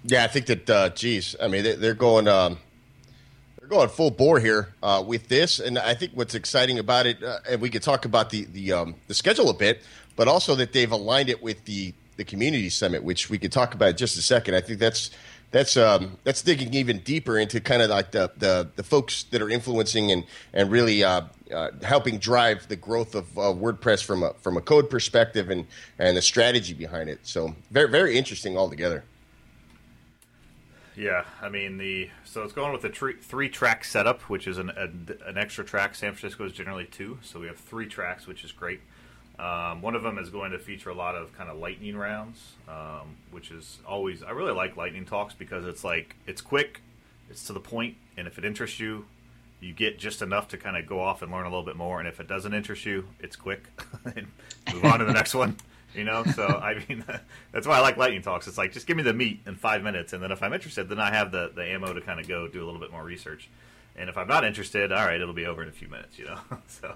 [0.05, 0.71] Yeah, I think that.
[0.71, 2.29] Uh, geez, I mean, they, they're going.
[2.29, 2.59] Um,
[3.68, 7.22] they're going full bore here uh, with this, and I think what's exciting about it,
[7.22, 9.83] uh, and we could talk about the the um, the schedule a bit,
[10.16, 13.74] but also that they've aligned it with the the community summit, which we could talk
[13.74, 14.54] about in just a second.
[14.54, 15.11] I think that's
[15.50, 19.42] that's um, that's digging even deeper into kind of like the, the, the folks that
[19.42, 21.22] are influencing and and really uh,
[21.54, 25.66] uh, helping drive the growth of uh, WordPress from a from a code perspective and
[25.98, 27.20] and the strategy behind it.
[27.22, 29.04] So very very interesting altogether.
[30.99, 34.59] Yeah, I mean the so it's going with the three, three track setup, which is
[34.59, 35.95] an a, an extra track.
[35.95, 38.81] San Francisco is generally two, so we have three tracks, which is great.
[39.39, 42.55] Um, one of them is going to feature a lot of kind of lightning rounds,
[42.69, 46.81] um, which is always I really like lightning talks because it's like it's quick,
[47.31, 49.05] it's to the point, and if it interests you,
[49.61, 52.01] you get just enough to kind of go off and learn a little bit more.
[52.01, 53.63] And if it doesn't interest you, it's quick
[54.17, 54.27] and
[54.75, 55.59] move on to the next one.
[55.94, 57.05] You know, so I mean
[57.53, 58.46] that's why I like lightning talks.
[58.46, 60.88] It's like just give me the meat in five minutes, and then if I'm interested,
[60.88, 63.05] then I have the the ammo to kind of go do a little bit more
[63.05, 63.48] research.
[63.96, 66.18] And if I'm not interested, all right, it'll be over in a few minutes.
[66.18, 66.94] You know, so.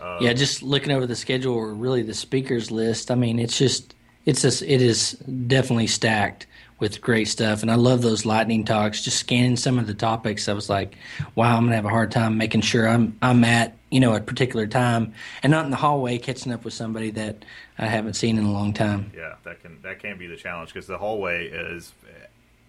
[0.00, 3.10] Um, yeah, just looking over the schedule or really the speakers list.
[3.10, 5.12] I mean, it's just it's just it is
[5.46, 6.46] definitely stacked
[6.78, 9.02] with great stuff, and I love those lightning talks.
[9.02, 10.96] Just scanning some of the topics, I was like,
[11.34, 14.22] wow, I'm gonna have a hard time making sure I'm I'm at you know at
[14.22, 17.44] a particular time and not in the hallway catching up with somebody that
[17.78, 19.12] I haven't seen in a long time.
[19.14, 21.92] Yeah, that can that can be the challenge because the hallway is,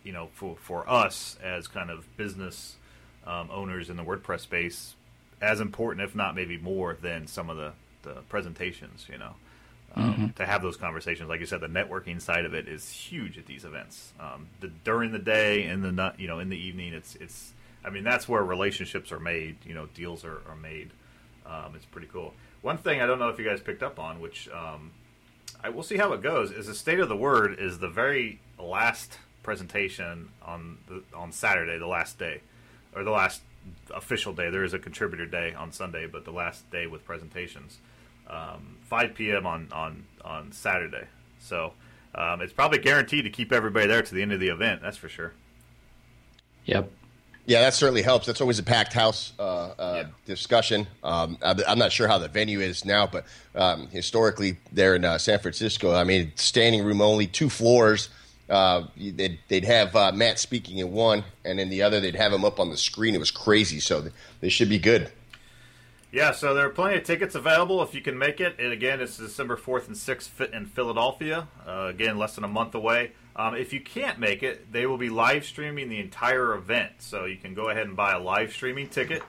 [0.03, 2.75] you know, for for us as kind of business
[3.25, 4.95] um, owners in the WordPress space
[5.41, 7.71] as important, if not maybe more, than some of the,
[8.03, 9.07] the presentations.
[9.09, 9.33] You know,
[9.95, 10.27] um, mm-hmm.
[10.31, 13.45] to have those conversations, like you said, the networking side of it is huge at
[13.45, 14.11] these events.
[14.19, 17.53] Um, the, during the day and the you know in the evening, it's it's.
[17.85, 19.57] I mean, that's where relationships are made.
[19.65, 20.91] You know, deals are, are made.
[21.45, 22.33] Um, it's pretty cool.
[22.61, 24.91] One thing I don't know if you guys picked up on, which um,
[25.63, 28.39] I will see how it goes, is the state of the word is the very
[28.59, 32.41] last presentation on the on Saturday, the last day,
[32.95, 33.41] or the last
[33.93, 34.49] official day.
[34.49, 37.79] There is a contributor day on Sunday, but the last day with presentations,
[38.29, 39.45] um, 5 p.m.
[39.45, 41.07] on on on Saturday.
[41.39, 41.73] So
[42.15, 44.81] um, it's probably guaranteed to keep everybody there to the end of the event.
[44.81, 45.33] That's for sure.
[46.65, 46.89] Yep.
[47.45, 48.25] Yeah, that certainly helps.
[48.25, 50.09] That's always a packed house uh, uh, yeah.
[50.25, 50.87] discussion.
[51.03, 55.17] Um, I'm not sure how the venue is now, but um, historically, there in uh,
[55.17, 58.09] San Francisco, I mean, standing room only, two floors
[58.49, 62.33] uh, they'd, they'd have uh, Matt speaking in one, and in the other, they'd have
[62.33, 63.15] him up on the screen.
[63.15, 63.79] It was crazy.
[63.79, 64.05] So
[64.41, 65.11] they should be good.
[66.11, 68.59] Yeah, so there are plenty of tickets available if you can make it.
[68.59, 71.47] And again, it's December 4th and 6th in Philadelphia.
[71.65, 73.13] Uh, again, less than a month away.
[73.35, 76.91] Um, if you can't make it, they will be live streaming the entire event.
[76.99, 79.23] So you can go ahead and buy a live streaming ticket.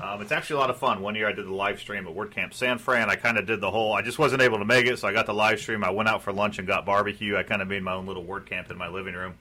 [0.00, 1.00] Um, it's actually a lot of fun.
[1.00, 3.08] One year I did the live stream at WordCamp San Fran.
[3.08, 3.94] I kind of did the whole.
[3.94, 5.82] I just wasn't able to make it, so I got the live stream.
[5.84, 7.36] I went out for lunch and got barbecue.
[7.36, 9.34] I kind of made my own little WordCamp in my living room.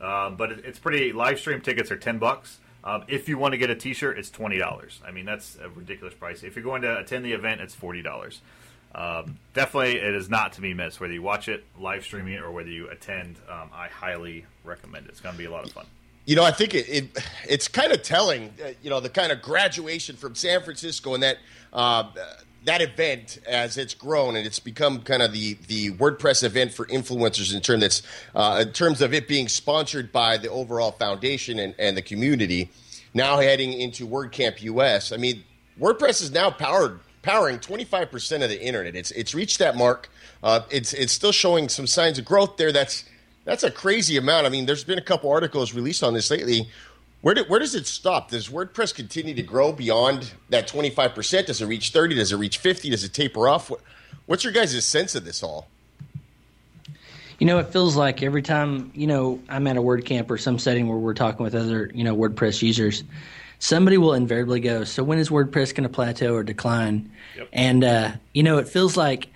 [0.00, 1.12] Um, but it, it's pretty.
[1.12, 2.58] Live stream tickets are ten bucks.
[2.84, 5.00] Um, if you want to get a T-shirt, it's twenty dollars.
[5.06, 6.42] I mean, that's a ridiculous price.
[6.42, 8.40] If you're going to attend the event, it's forty dollars.
[8.98, 11.00] Um, definitely, it is not to be missed.
[11.00, 15.10] Whether you watch it live streaming or whether you attend, um, I highly recommend it.
[15.10, 15.86] It's going to be a lot of fun.
[16.26, 18.52] You know, I think it, it it's kind of telling.
[18.62, 21.38] Uh, you know, the kind of graduation from San Francisco and that
[21.72, 22.10] uh,
[22.64, 26.84] that event as it's grown and it's become kind of the the WordPress event for
[26.86, 28.02] influencers in terms that's
[28.34, 32.68] uh, in terms of it being sponsored by the overall foundation and, and the community.
[33.14, 35.44] Now heading into WordCamp US, I mean,
[35.80, 38.94] WordPress is now powered powering 25% of the internet.
[38.96, 40.08] It's it's reached that mark.
[40.42, 42.72] Uh, it's it's still showing some signs of growth there.
[42.72, 43.04] That's
[43.44, 44.46] that's a crazy amount.
[44.46, 46.68] I mean, there's been a couple articles released on this lately.
[47.20, 48.30] Where, do, where does it stop?
[48.30, 51.46] Does WordPress continue to grow beyond that 25%?
[51.46, 52.14] Does it reach 30?
[52.14, 52.90] Does it reach 50?
[52.90, 53.70] Does it taper off?
[53.70, 53.80] What,
[54.26, 55.66] what's your guys' sense of this all?
[57.38, 60.58] You know, it feels like every time, you know, I'm at a WordCamp or some
[60.58, 63.02] setting where we're talking with other, you know, WordPress users,
[63.58, 67.10] somebody will invariably go, So when is WordPress going to plateau or decline?
[67.36, 67.48] Yep.
[67.52, 69.28] And, uh, you know, it feels like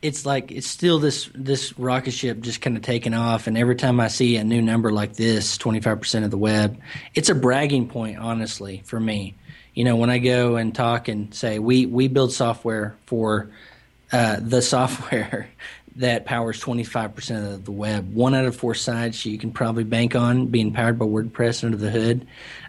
[0.00, 3.74] it's like it's still this this rocket ship just kind of taking off and every
[3.74, 6.80] time i see a new number like this 25% of the web
[7.14, 9.34] it's a bragging point honestly for me
[9.74, 13.50] you know when i go and talk and say we we build software for
[14.12, 15.48] uh, the software
[15.96, 20.14] that powers 25% of the web one out of four sites you can probably bank
[20.14, 22.24] on being powered by wordpress under the hood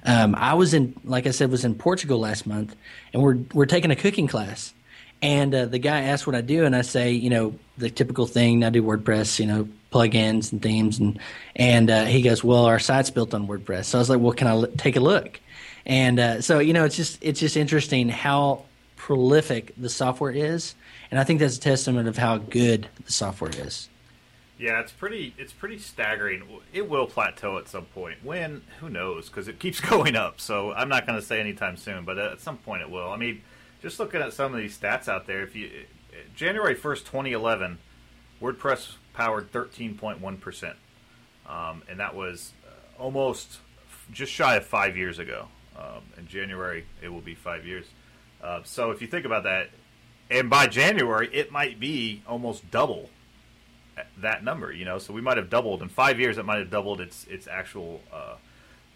[0.06, 2.76] um, i was in like i said was in portugal last month
[3.14, 4.74] and we're we're taking a cooking class
[5.22, 8.26] and uh, the guy asked what I do, and I say, you know, the typical
[8.26, 8.64] thing.
[8.64, 11.20] I do WordPress, you know, plugins and themes, and
[11.56, 13.86] and uh, he goes, well, our site's built on WordPress.
[13.86, 15.40] So I was like, well, can I l- take a look?
[15.86, 20.76] And uh, so you know, it's just it's just interesting how prolific the software is,
[21.12, 23.90] and I think that's a testament of how good the software is.
[24.60, 26.44] Yeah, it's pretty it's pretty staggering.
[26.74, 28.18] It will plateau at some point.
[28.24, 29.30] When who knows?
[29.30, 30.42] Because it keeps going up.
[30.42, 33.10] So I'm not going to say anytime soon, but at some point it will.
[33.10, 33.42] I mean
[33.82, 35.72] just looking at some of these stats out there, if you
[36.36, 37.78] January first, twenty eleven,
[38.42, 40.76] WordPress powered thirteen point one percent,
[41.48, 43.60] um, and that was uh, almost
[44.12, 45.48] just shy of five years ago.
[45.78, 47.86] Um, in January, it will be five years.
[48.44, 49.70] Uh, so if you think about that,
[50.30, 53.10] and by January, it might be almost double
[54.18, 54.72] that number.
[54.72, 56.38] You know, so we might have doubled in five years.
[56.38, 58.36] It might have doubled its its actual uh,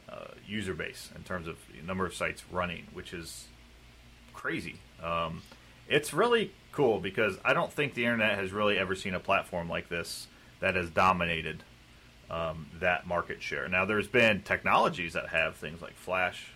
[0.09, 3.47] uh, user base in terms of number of sites running, which is
[4.33, 4.77] crazy.
[5.01, 5.41] Um,
[5.87, 9.69] it's really cool because I don't think the internet has really ever seen a platform
[9.69, 10.27] like this
[10.59, 11.63] that has dominated
[12.29, 13.67] um, that market share.
[13.67, 16.47] Now, there's been technologies that have things like Flash,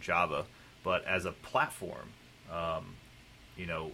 [0.00, 0.46] Java,
[0.82, 2.10] but as a platform,
[2.52, 2.94] um,
[3.56, 3.90] you know,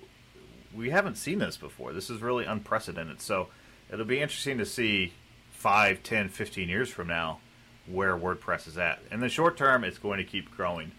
[0.75, 1.93] we haven't seen this before.
[1.93, 3.21] This is really unprecedented.
[3.21, 3.49] So
[3.93, 5.13] it'll be interesting to see
[5.53, 7.39] 5, 10, 15 years from now
[7.87, 9.01] where WordPress is at.
[9.11, 10.93] In the short term, it's going to keep growing.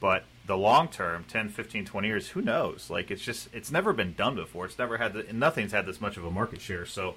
[0.00, 2.90] But the long term, 10, 15, 20 years, who knows?
[2.90, 4.64] Like, it's just, it's never been done before.
[4.64, 6.86] It's never had, the, nothing's had this much of a market share.
[6.86, 7.14] So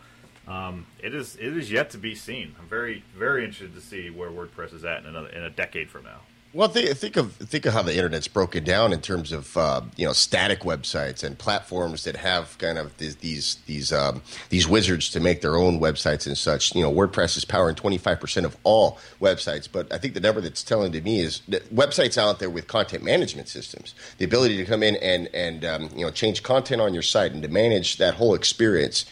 [0.48, 2.56] um, it is, it is yet to be seen.
[2.60, 5.90] I'm very, very interested to see where WordPress is at in, another, in a decade
[5.90, 6.20] from now.
[6.56, 9.82] Well, think, think of think of how the internet's broken down in terms of uh,
[9.98, 14.68] you know static websites and platforms that have kind of these these these, um, these
[14.68, 16.76] wizards to make their own websites and such.
[16.76, 20.20] You know, WordPress is powering twenty five percent of all websites, but I think the
[20.20, 21.42] number that's telling to me is
[21.74, 25.90] websites out there with content management systems, the ability to come in and and um,
[25.96, 29.08] you know change content on your site and to manage that whole experience,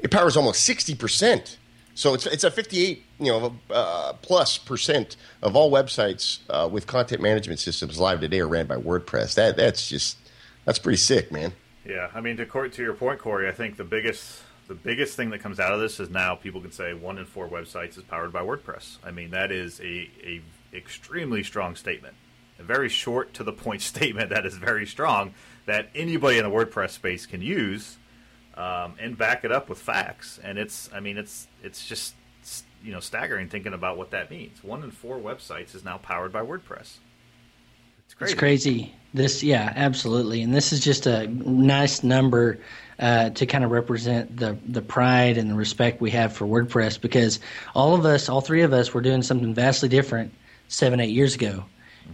[0.00, 1.56] it powers almost sixty percent
[1.94, 6.86] so it's it's a 58 you know uh, plus percent of all websites uh, with
[6.86, 9.34] content management systems live today are ran by WordPress.
[9.34, 10.18] That that's just
[10.64, 11.52] that's pretty sick, man.
[11.84, 15.16] Yeah, I mean to court, to your point, Cory, I think the biggest the biggest
[15.16, 17.98] thing that comes out of this is now people can say one in four websites
[17.98, 18.98] is powered by WordPress.
[19.04, 20.40] I mean that is a, a
[20.72, 22.14] extremely strong statement,
[22.58, 25.34] a very short to the point statement that is very strong
[25.66, 27.96] that anybody in the WordPress space can use
[28.54, 30.38] um, and back it up with facts.
[30.42, 32.14] And it's, I mean, it's it's just
[32.82, 34.62] you know staggering thinking about what that means.
[34.62, 36.98] One in four websites is now powered by WordPress.
[38.06, 38.32] It's crazy.
[38.32, 38.94] It's crazy.
[39.12, 40.42] This, yeah, absolutely.
[40.42, 42.60] And this is just a nice number
[42.98, 47.00] uh, to kind of represent the the pride and the respect we have for WordPress
[47.00, 47.40] because
[47.74, 50.32] all of us, all three of us, were doing something vastly different
[50.68, 51.64] seven, eight years ago.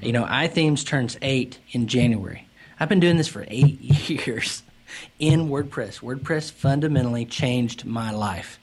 [0.01, 2.47] You know, iThemes turns eight in January.
[2.79, 3.81] I've been doing this for eight
[4.27, 4.63] years
[5.19, 6.01] in WordPress.
[6.01, 8.59] WordPress fundamentally changed my life.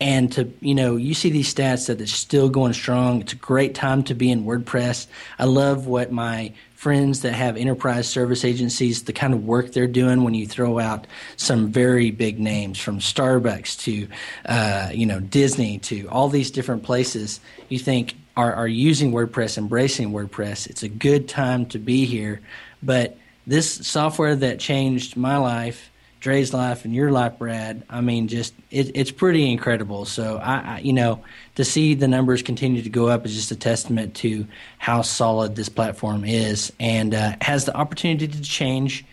[0.00, 3.20] And to, you know, you see these stats that it's still going strong.
[3.20, 5.06] It's a great time to be in WordPress.
[5.38, 9.86] I love what my friends that have enterprise service agencies, the kind of work they're
[9.86, 11.06] doing when you throw out
[11.36, 14.08] some very big names from Starbucks to,
[14.46, 17.40] uh, you know, Disney to all these different places.
[17.68, 20.66] You think are, are using WordPress, embracing WordPress.
[20.66, 22.40] It's a good time to be here.
[22.82, 27.84] But this software that changed my life, Dre's life, and your life, Brad.
[27.90, 30.06] I mean, just it, it's pretty incredible.
[30.06, 31.22] So I, I, you know,
[31.56, 34.46] to see the numbers continue to go up is just a testament to
[34.78, 39.04] how solid this platform is, and uh, has the opportunity to change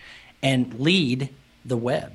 [0.42, 1.30] and lead
[1.66, 2.14] the web.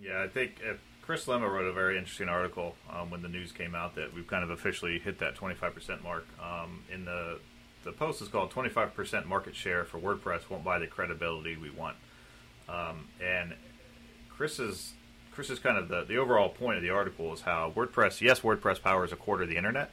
[0.00, 3.50] Yeah, I think uh, Chris Lema wrote a very interesting article um, when the news
[3.50, 7.38] came out that we've kind of officially hit that 25% mark um, in the
[7.86, 11.96] the post is called 25% market share for WordPress won't buy the credibility we want.
[12.68, 13.54] Um, and
[14.28, 14.92] Chris's
[15.30, 18.40] Chris is kind of the, the overall point of the article is how WordPress, yes,
[18.40, 19.90] WordPress powers a quarter of the internet,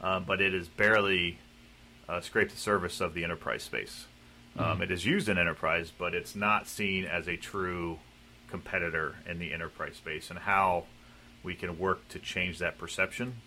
[0.00, 1.38] um, but it is barely
[2.08, 4.06] uh, scraped the surface of the enterprise space.
[4.58, 4.82] Um, mm-hmm.
[4.84, 7.98] It is used in enterprise, but it's not seen as a true
[8.48, 10.84] competitor in the enterprise space, and how
[11.42, 13.42] we can work to change that perception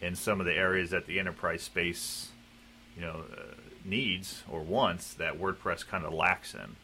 [0.00, 2.28] in some of the areas that the enterprise space
[2.96, 3.42] you know uh,
[3.84, 6.76] needs or wants that WordPress kind of lacks in.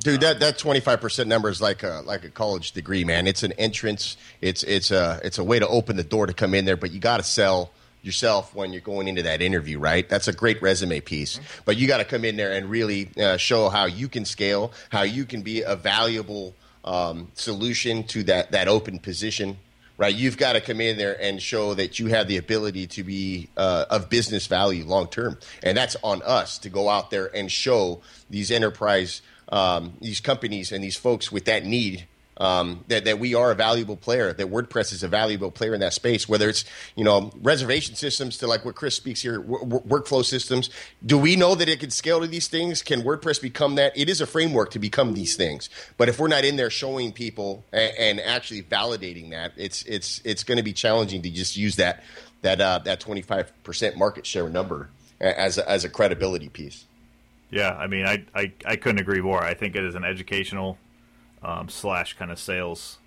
[0.00, 3.26] Dude, that that twenty five percent number is like a like a college degree, man.
[3.26, 4.16] It's an entrance.
[4.40, 6.90] It's it's a it's a way to open the door to come in there, but
[6.90, 7.70] you got to sell
[8.02, 10.06] yourself when you're going into that interview, right?
[10.08, 11.36] That's a great resume piece.
[11.36, 11.62] Mm-hmm.
[11.64, 14.72] But you got to come in there and really uh, show how you can scale,
[14.90, 19.58] how you can be a valuable um, solution to that that open position
[19.96, 20.14] right?
[20.14, 23.48] You've got to come in there and show that you have the ability to be
[23.56, 27.50] uh, of business value long term, and that's on us to go out there and
[27.50, 32.06] show these enterprise, um, these companies, and these folks with that need
[32.38, 35.80] um, that, that we are a valuable player, that WordPress is a valuable player in
[35.80, 36.64] that space, whether it's,
[36.96, 40.70] you know, reservation systems to like what Chris speaks here, w- workflow systems.
[41.04, 42.82] Do we know that it can scale to these things?
[42.82, 43.96] Can WordPress become that?
[43.96, 45.68] It is a framework to become these things.
[45.96, 50.20] But if we're not in there showing people and, and actually validating that, it's, it's,
[50.24, 52.02] it's going to be challenging to just use that,
[52.42, 54.90] that, uh, that 25% market share number
[55.20, 56.84] as a, as a credibility piece.
[57.50, 59.40] Yeah, I mean, I, I, I couldn't agree more.
[59.40, 60.76] I think it is an educational
[61.44, 62.98] um, slash kind of sales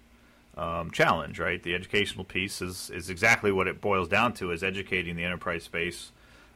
[0.57, 1.61] um, challenge, right?
[1.61, 5.63] The educational piece is is exactly what it boils down to: is educating the enterprise
[5.63, 6.11] space,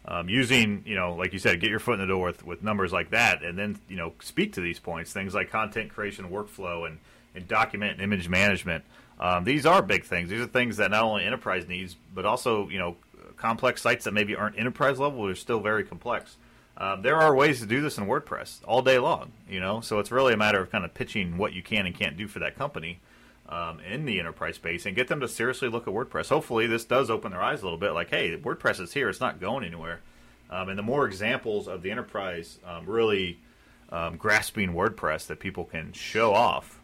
[0.06, 2.64] um, using you know, like you said, get your foot in the door with, with
[2.64, 6.30] numbers like that, and then you know, speak to these points, things like content creation,
[6.30, 7.00] workflow, and
[7.36, 8.84] and document and image management.
[9.20, 10.30] Um, these are big things.
[10.30, 12.98] These are things that not only enterprise needs, but also you know,
[13.38, 16.38] complex sites that maybe aren't enterprise level, are still very complex.
[16.82, 19.82] Um, there are ways to do this in WordPress all day long, you know.
[19.82, 22.28] So it's really a matter of kind of pitching what you can and can't do
[22.28, 23.00] for that company
[23.48, 26.30] um, in the enterprise space and get them to seriously look at WordPress.
[26.30, 27.92] Hopefully, this does open their eyes a little bit.
[27.92, 30.02] Like, hey, WordPress is here; it's not going anywhere.
[30.50, 33.38] Um, and the more examples of the enterprise um, really
[33.92, 36.80] um, grasping WordPress that people can show off,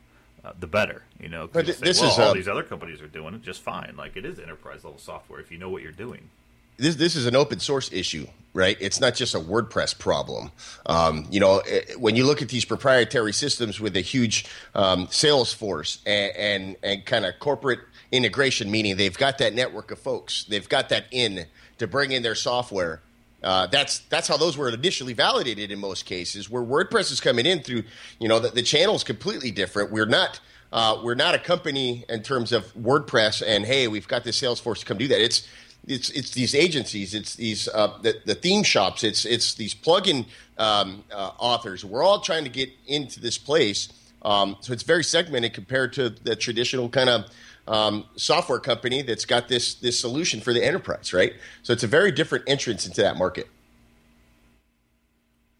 [0.46, 1.06] uh, the better.
[1.20, 3.08] You know, But you th- say, this well, is, all uh, these other companies are
[3.08, 3.96] doing it just fine.
[3.98, 6.30] Like it is enterprise level software if you know what you're doing.
[6.78, 8.78] This this is an open source issue, right?
[8.80, 10.52] It's not just a WordPress problem.
[10.86, 15.08] Um, you know, eh, when you look at these proprietary systems with a huge um,
[15.10, 17.80] sales force and and, and kind of corporate
[18.12, 21.46] integration, meaning they've got that network of folks, they've got that in
[21.80, 23.02] to bring in their software.
[23.44, 26.50] Uh, that's that's how those were initially validated in most cases.
[26.50, 27.84] Where WordPress is coming in through,
[28.20, 29.92] you know, the, the channel is completely different.
[29.92, 30.40] We're not
[30.72, 34.60] uh, we're not a company in terms of WordPress and hey, we've got this sales
[34.60, 35.22] force to come do that.
[35.22, 35.48] It's
[35.88, 40.26] it's it's these agencies, it's these uh, the, the theme shops, it's it's these plugin
[40.58, 41.84] um, uh, authors.
[41.86, 43.90] We're all trying to get into this place,
[44.22, 47.26] um, so it's very segmented compared to the traditional kind of
[47.68, 51.34] um, software company that's got this this solution for the enterprise, right?
[51.64, 53.48] So it's a very different entrance into that market.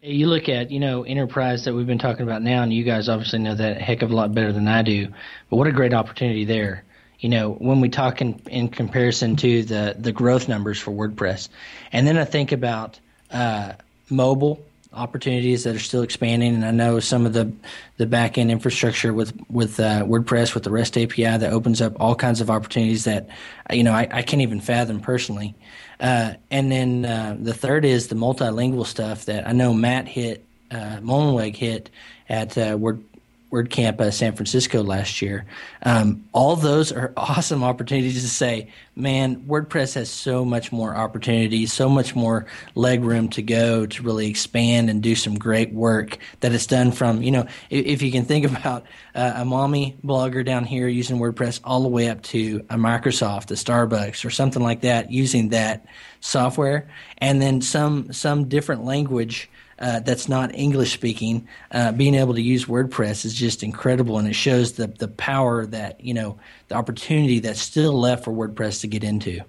[0.00, 3.08] You look at, you know, enterprise that we've been talking about now, and you guys
[3.08, 5.08] obviously know that a heck of a lot better than I do.
[5.50, 6.84] But what a great opportunity there.
[7.18, 11.48] You know, when we talk in, in comparison to the, the growth numbers for WordPress.
[11.92, 13.00] And then I think about
[13.32, 13.72] uh,
[14.08, 16.54] mobile opportunities that are still expanding.
[16.54, 17.52] And I know some of the,
[17.98, 21.94] the back end infrastructure with, with uh, WordPress, with the REST API that opens up
[22.00, 23.28] all kinds of opportunities that,
[23.70, 25.54] you know, I, I can't even fathom personally.
[26.00, 30.44] Uh, and then uh, the third is the multilingual stuff that I know Matt hit,
[30.70, 31.90] uh, Mullenweg hit
[32.28, 33.02] at uh, Word,
[33.50, 35.46] WordCamp uh, San Francisco last year.
[35.82, 41.66] Um, all those are awesome opportunities to say, man, WordPress has so much more opportunity,
[41.66, 46.18] so much more leg room to go to really expand and do some great work
[46.40, 48.84] that it's done from, you know, if, if you can think about
[49.14, 53.50] uh, a mommy blogger down here using WordPress all the way up to a Microsoft,
[53.50, 55.86] a Starbucks, or something like that using that
[56.20, 56.88] software,
[57.18, 62.42] and then some some different language uh, that's not English speaking, uh, being able to
[62.42, 66.74] use WordPress is just incredible, and it shows the the power that you know the
[66.74, 69.40] opportunity that's still left for WordPress to get into.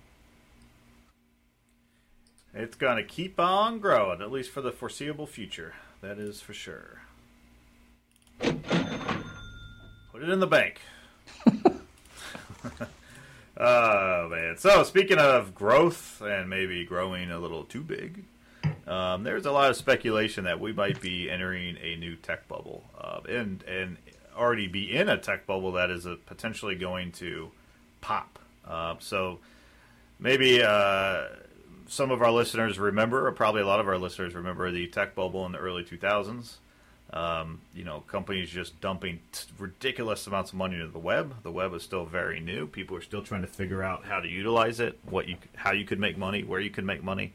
[2.54, 5.76] It's going to keep on growing, at least for the foreseeable future.
[6.02, 7.02] That is for sure.
[8.40, 10.82] Put it in the bank.
[13.58, 14.58] oh, man.
[14.58, 18.26] So, speaking of growth and maybe growing a little too big,
[18.90, 22.84] um, there's a lot of speculation that we might be entering a new tech bubble
[23.00, 23.98] uh, and, and
[24.36, 27.52] already be in a tech bubble that is uh potentially going to
[28.02, 28.40] pop.
[28.68, 29.40] Uh, so,
[30.20, 30.62] maybe.
[30.62, 31.26] Uh,
[31.90, 35.16] some of our listeners remember, or probably a lot of our listeners remember, the tech
[35.16, 36.58] bubble in the early 2000s.
[37.12, 41.42] Um, you know, companies just dumping t- ridiculous amounts of money into the web.
[41.42, 42.68] The web is still very new.
[42.68, 45.86] People are still trying to figure out how to utilize it, what you, how you
[45.86, 47.34] could make money, where you could make money.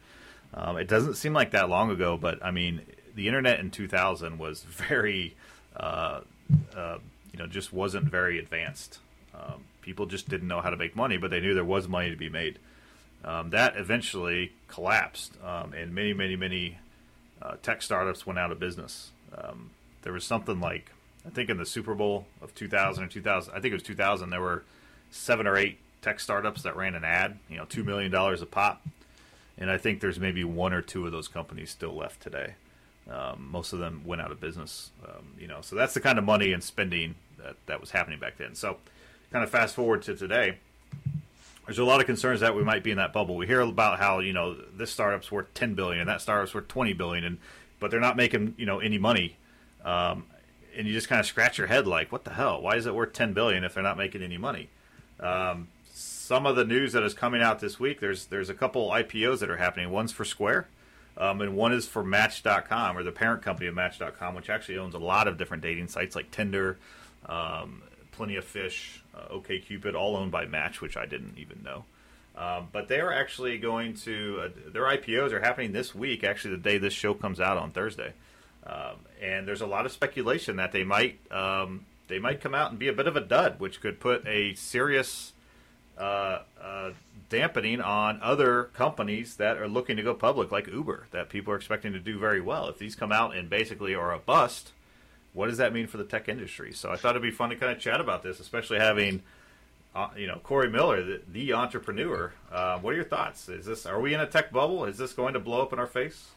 [0.55, 2.83] Um, it doesn't seem like that long ago, but I mean,
[3.15, 5.35] the internet in 2000 was very,
[5.77, 6.21] uh,
[6.77, 6.99] uh,
[7.33, 8.99] you know, just wasn't very advanced.
[9.35, 12.11] Um, people just didn't know how to make money, but they knew there was money
[12.11, 12.59] to be made.
[13.25, 16.79] Um, that eventually collapsed, um, and many, many, many
[17.41, 19.11] uh, tech startups went out of business.
[19.37, 19.71] Um,
[20.03, 20.91] there was something like,
[21.27, 24.29] I think in the Super Bowl of 2000 or 2000, I think it was 2000,
[24.29, 24.63] there were
[25.11, 28.83] seven or eight tech startups that ran an ad, you know, $2 million a pop.
[29.57, 32.55] And I think there's maybe one or two of those companies still left today.
[33.11, 36.19] Um, most of them went out of business, um, you know, so that's the kind
[36.19, 38.55] of money and spending that, that was happening back then.
[38.55, 38.79] So,
[39.31, 40.59] kind of fast forward to today
[41.67, 43.37] there's a lot of concerns that we might be in that bubble.
[43.37, 46.69] We hear about how you know this startup's worth 10 billion and that startup's worth
[46.69, 47.39] 20 billion, and
[47.81, 49.37] but they're not making you know any money,
[49.85, 50.27] um,
[50.77, 52.61] and you just kind of scratch your head like, what the hell?
[52.61, 54.69] Why is it worth 10 billion if they're not making any money?
[55.21, 55.69] Um,
[56.25, 59.41] some of the news that is coming out this week, there's there's a couple IPOs
[59.41, 59.91] that are happening.
[59.91, 60.69] One's for Square,
[61.19, 64.95] um, and one is for Match.com or the parent company of Match.com, which actually owns
[64.95, 66.79] a lot of different dating sites like Tinder,
[67.27, 71.85] um, Plenty of Fish, uh, OKCupid, all owned by Match, which I didn't even know.
[72.37, 76.25] Um, but they are actually going to uh, their IPOs are happening this week.
[76.25, 78.15] Actually, the day this show comes out on Thursday,
[78.67, 82.71] um, and there's a lot of speculation that they might um, they might come out
[82.71, 85.34] and be a bit of a dud, which could put a serious
[85.99, 86.91] uh, uh,
[87.29, 91.57] dampening on other companies that are looking to go public, like Uber, that people are
[91.57, 92.69] expecting to do very well.
[92.69, 94.73] If these come out and basically are a bust,
[95.33, 96.73] what does that mean for the tech industry?
[96.73, 99.23] So I thought it'd be fun to kind of chat about this, especially having,
[99.95, 102.33] uh, you know, Cory Miller, the, the entrepreneur.
[102.53, 103.49] Uh, what are your thoughts?
[103.49, 104.85] Is this are we in a tech bubble?
[104.85, 106.31] Is this going to blow up in our face?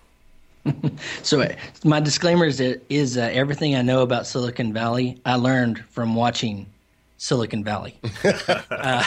[1.24, 5.84] so uh, my disclaimer is, is uh, everything I know about Silicon Valley I learned
[5.90, 6.66] from watching
[7.18, 8.00] Silicon Valley.
[8.72, 9.04] uh,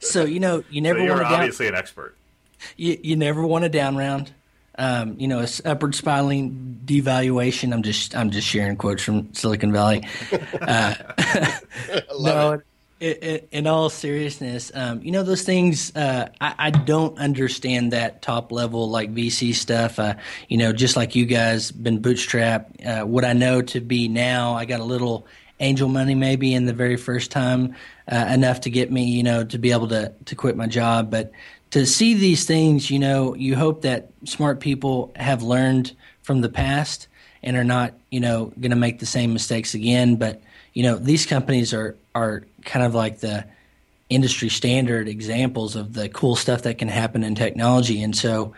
[0.00, 2.16] so you know you never so want to down, obviously an expert.
[2.76, 4.32] You, you never want a down round.
[4.78, 7.74] Um, you know, a upward spiraling devaluation.
[7.74, 10.06] I'm just I'm just sharing quotes from Silicon Valley.
[10.62, 10.94] Uh,
[12.20, 12.62] no,
[13.02, 15.94] it in all seriousness, um, you know those things.
[15.94, 19.98] Uh, I, I, don't understand that top level like VC stuff.
[19.98, 20.14] Uh,
[20.48, 22.86] you know, just like you guys been bootstrapped.
[22.86, 25.26] Uh, what I know to be now, I got a little
[25.62, 27.74] angel money maybe in the very first time,
[28.10, 31.10] uh, enough to get me, you know, to be able to to quit my job.
[31.10, 31.32] But
[31.70, 35.92] to see these things, you know, you hope that smart people have learned
[36.22, 37.08] from the past
[37.42, 40.16] and are not, you know, going to make the same mistakes again.
[40.16, 40.42] But
[40.74, 43.46] you know, these companies are are kind of like the
[44.08, 48.02] industry standard examples of the cool stuff that can happen in technology.
[48.02, 48.52] And so,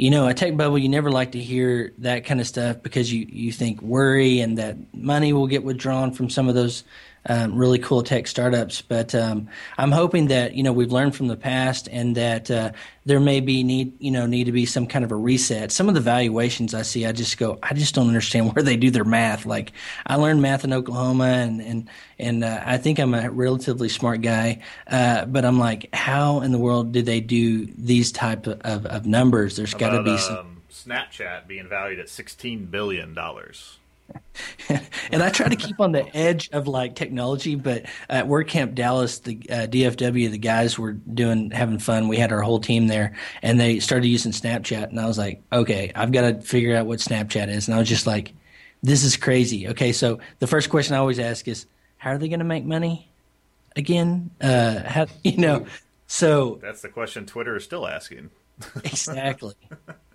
[0.00, 3.12] you know, a tech bubble, you never like to hear that kind of stuff because
[3.12, 6.84] you, you think worry and that money will get withdrawn from some of those
[7.26, 8.82] um, really cool tech startups.
[8.82, 9.48] But um,
[9.78, 12.72] I'm hoping that you know we've learned from the past, and that uh,
[13.04, 15.72] there may be need you know need to be some kind of a reset.
[15.72, 18.76] Some of the valuations I see, I just go, I just don't understand where they
[18.76, 19.46] do their math.
[19.46, 19.72] Like
[20.06, 24.22] I learned math in Oklahoma, and and and uh, I think I'm a relatively smart
[24.22, 28.86] guy, uh, but I'm like, how in the world did they do these type of,
[28.86, 29.56] of, numbers?
[29.56, 30.36] There's got to be some.
[30.36, 33.79] Um, Snapchat being valued at sixteen billion dollars.
[35.10, 39.18] And I try to keep on the edge of like technology, but at WordCamp Dallas,
[39.20, 42.08] the uh, DFW, the guys were doing having fun.
[42.08, 45.42] We had our whole team there, and they started using Snapchat, and I was like,
[45.52, 48.32] okay, I've got to figure out what Snapchat is, and I was just like,
[48.82, 49.68] this is crazy.
[49.68, 51.66] Okay, so the first question I always ask is,
[51.98, 53.08] how are they going to make money?
[53.76, 55.66] Again, uh, how you know?
[56.06, 58.30] So that's the question Twitter is still asking.
[58.84, 59.54] exactly.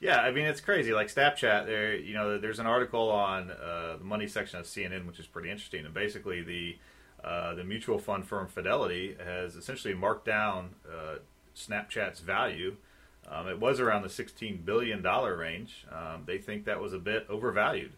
[0.00, 0.92] Yeah, I mean it's crazy.
[0.92, 5.06] Like Snapchat, there you know there's an article on uh, the money section of CNN,
[5.06, 5.84] which is pretty interesting.
[5.84, 6.78] And basically, the
[7.22, 11.16] uh, the mutual fund firm Fidelity has essentially marked down uh,
[11.54, 12.76] Snapchat's value.
[13.28, 15.84] Um, it was around the 16 billion dollar range.
[15.92, 17.92] Um, they think that was a bit overvalued,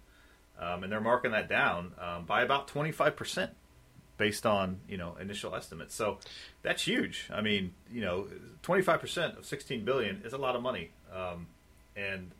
[0.59, 3.53] um, and they're marking that down um, by about 25 percent
[4.19, 5.95] based on you know initial estimates.
[5.95, 6.19] So
[6.63, 7.31] that's huge.
[7.33, 8.27] I mean, you know,
[8.63, 10.91] 25 percent of 16 billion is a lot of money.
[11.97, 12.33] And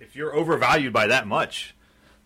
[0.00, 1.74] if you're overvalued by that much,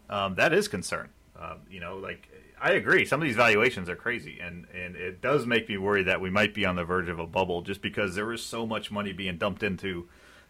[0.08, 1.08] um, that is concern.
[1.38, 2.28] Um, you know, like
[2.60, 6.04] I agree, some of these valuations are crazy, and and it does make me worry
[6.04, 8.66] that we might be on the verge of a bubble just because there is so
[8.66, 10.08] much money being dumped into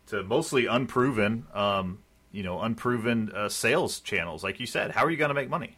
[0.09, 2.01] to mostly unproven, um,
[2.33, 4.43] you know, unproven uh, sales channels.
[4.45, 5.77] Like you said, how are you going to make money?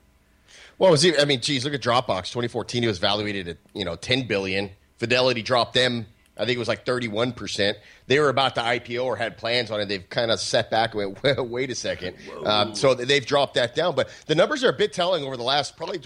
[0.79, 2.29] Well, was I mean, geez, look at Dropbox.
[2.29, 4.71] 2014, it was valued at you know 10 billion.
[4.97, 6.07] Fidelity dropped them
[6.37, 7.75] I think it was like 31%.
[8.07, 9.87] They were about to IPO or had plans on it.
[9.87, 12.17] They've kind of set back and went, wait a second.
[12.45, 13.95] Um, so they've dropped that down.
[13.95, 16.01] But the numbers are a bit telling over the last probably,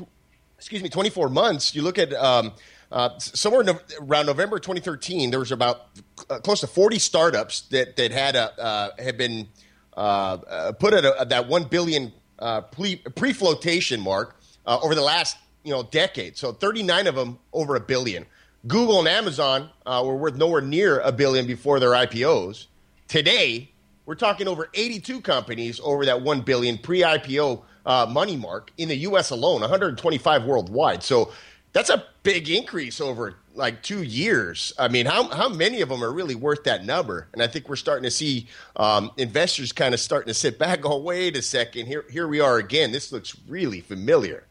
[0.57, 1.75] excuse me, 24 months.
[1.75, 2.53] You look at um,
[2.93, 5.87] uh, somewhere no, around November 2013, there was about
[6.29, 9.49] uh, close to 40 startups that, that had, a, uh, had been
[9.97, 15.39] uh, uh, put at a, that 1 billion uh, pre flotation mark over the last
[15.65, 16.37] you know decade.
[16.37, 18.27] So 39 of them over a billion.
[18.69, 22.67] Google and Amazon uh, were worth nowhere near a billion before their IPOs.
[23.09, 23.71] Today,
[24.05, 28.97] we're talking over 82 companies over that 1 billion pre-IPO uh, money mark in the
[28.97, 29.31] U.S.
[29.31, 31.03] alone, 125 worldwide.
[31.03, 31.33] So
[31.73, 34.75] that's a big increase over like two years.
[34.79, 37.29] I mean, how how many of them are really worth that number?
[37.33, 40.83] And I think we're starting to see um, investors kind of starting to sit back,
[40.83, 42.93] go, wait a second, here here we are again.
[42.93, 44.48] This looks really familiar.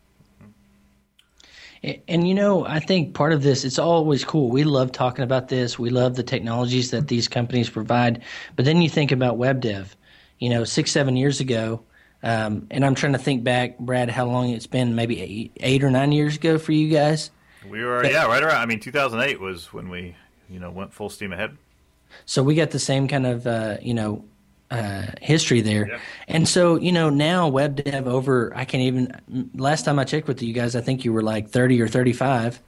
[1.84, 4.50] And you know, I think part of this, it's always cool.
[4.50, 5.78] We love talking about this.
[5.78, 8.24] We love the technologies that these companies provide.
[8.56, 9.96] But then you think about web dev.
[10.40, 11.82] You know, six, seven years ago,
[12.24, 15.84] um, and I'm trying to think back, Brad, how long it's been, maybe eight, eight
[15.84, 17.32] or nine years ago for you guys?
[17.68, 18.62] We were, but, yeah, right around.
[18.62, 20.16] I mean, 2008 was when we,
[20.50, 21.58] you know, went full steam ahead.
[22.26, 24.26] So we got the same kind of, uh, you know,
[24.72, 25.88] uh, history there.
[25.88, 26.00] Yeah.
[26.28, 30.28] And so, you know, now web dev over, I can't even, last time I checked
[30.28, 32.62] with you guys, I think you were like 30 or 35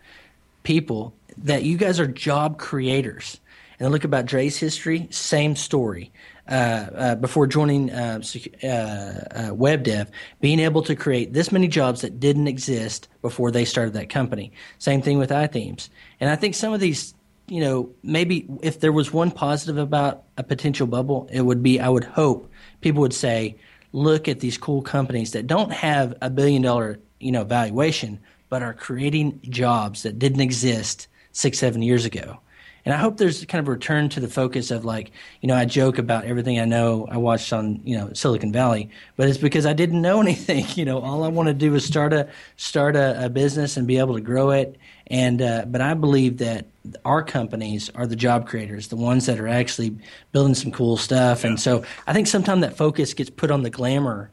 [0.64, 3.40] people that you guys are job creators.
[3.78, 6.12] And then look about Dre's history, same story.
[6.50, 8.20] Uh, uh, before joining uh,
[8.64, 10.10] uh, web dev,
[10.42, 14.52] being able to create this many jobs that didn't exist before they started that company.
[14.80, 15.90] Same thing with iThemes.
[16.20, 17.14] And I think some of these
[17.50, 21.80] you know, maybe if there was one positive about a potential bubble, it would be
[21.80, 22.50] I would hope
[22.82, 23.58] people would say,
[23.92, 28.20] look at these cool companies that don't have a billion dollar, you know, valuation,
[28.50, 32.40] but are creating jobs that didn't exist six, seven years ago.
[32.86, 35.56] And I hope there's kind of a return to the focus of like, you know,
[35.56, 39.38] I joke about everything I know I watched on, you know, Silicon Valley, but it's
[39.38, 40.66] because I didn't know anything.
[40.76, 43.86] You know, all I want to do is start a start a, a business and
[43.86, 44.78] be able to grow it.
[45.10, 46.68] And uh, but I believe that
[47.04, 49.98] our companies are the job creators, the ones that are actually
[50.32, 51.44] building some cool stuff.
[51.44, 54.30] And so I think sometimes that focus gets put on the glamour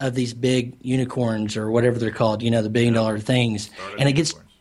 [0.00, 4.00] of these big unicorns or whatever they're called, you know, the billion dollar things, Startup
[4.00, 4.52] and it gets unicorns.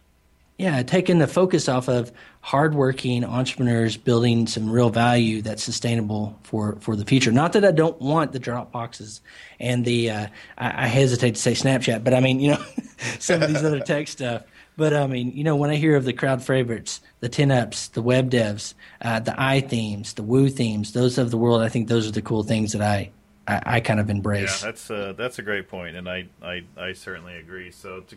[0.58, 6.78] yeah, taking the focus off of hardworking entrepreneurs building some real value that's sustainable for,
[6.80, 7.32] for the future.
[7.32, 9.22] Not that I don't want the drop boxes
[9.60, 10.28] and the uh,
[10.58, 12.64] I, I hesitate to say Snapchat, but I mean you know
[13.20, 14.43] some of these other tech stuff.
[14.80, 18.01] But I mean, you know, when I hear of the crowd favorites, the 10ups, the
[18.01, 22.11] web devs, uh, the iThemes, the WooThemes, those of the world, I think those are
[22.11, 23.11] the cool things that I,
[23.45, 24.61] I, I kind of embrace.
[24.61, 27.71] Yeah, that's uh, that's a great point, and I, I, I certainly agree.
[27.71, 28.15] So to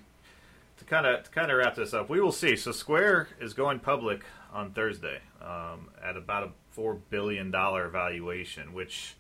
[0.77, 2.55] to kind of to kind of wrap this up, we will see.
[2.55, 8.73] So Square is going public on Thursday um, at about a four billion dollar valuation,
[8.73, 9.17] which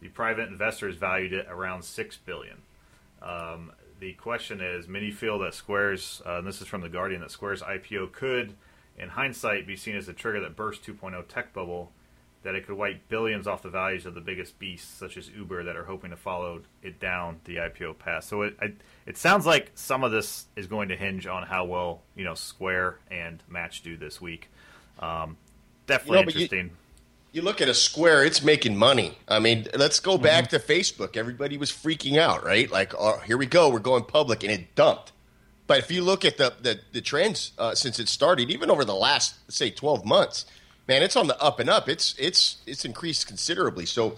[0.00, 2.56] the private investors valued it around six billion.
[3.20, 7.20] Um, the question is, many feel that Square's, uh, and this is from the Guardian,
[7.22, 8.54] that Square's IPO could,
[8.98, 11.92] in hindsight, be seen as a trigger that burst 2.0 tech bubble,
[12.42, 15.64] that it could wipe billions off the values of the biggest beasts, such as Uber,
[15.64, 18.24] that are hoping to follow it down the IPO path.
[18.24, 18.72] So it I,
[19.04, 22.34] it sounds like some of this is going to hinge on how well you know
[22.34, 24.48] Square and Match do this week.
[25.00, 25.36] Um,
[25.86, 26.70] definitely You know, interesting.
[27.36, 29.18] You look at a Square; it's making money.
[29.28, 30.56] I mean, let's go back Mm-hmm.
[30.56, 31.18] to Facebook.
[31.18, 32.70] Everybody was freaking out, right?
[32.70, 35.12] Like, oh, here we go, we're going public, and it dumped.
[35.66, 38.86] But if you look at the the, the trends uh, since it started, even over
[38.86, 40.46] the last say twelve months,
[40.88, 41.90] man, it's on the up and up.
[41.90, 43.84] It's it's it's increased considerably.
[43.84, 44.16] So.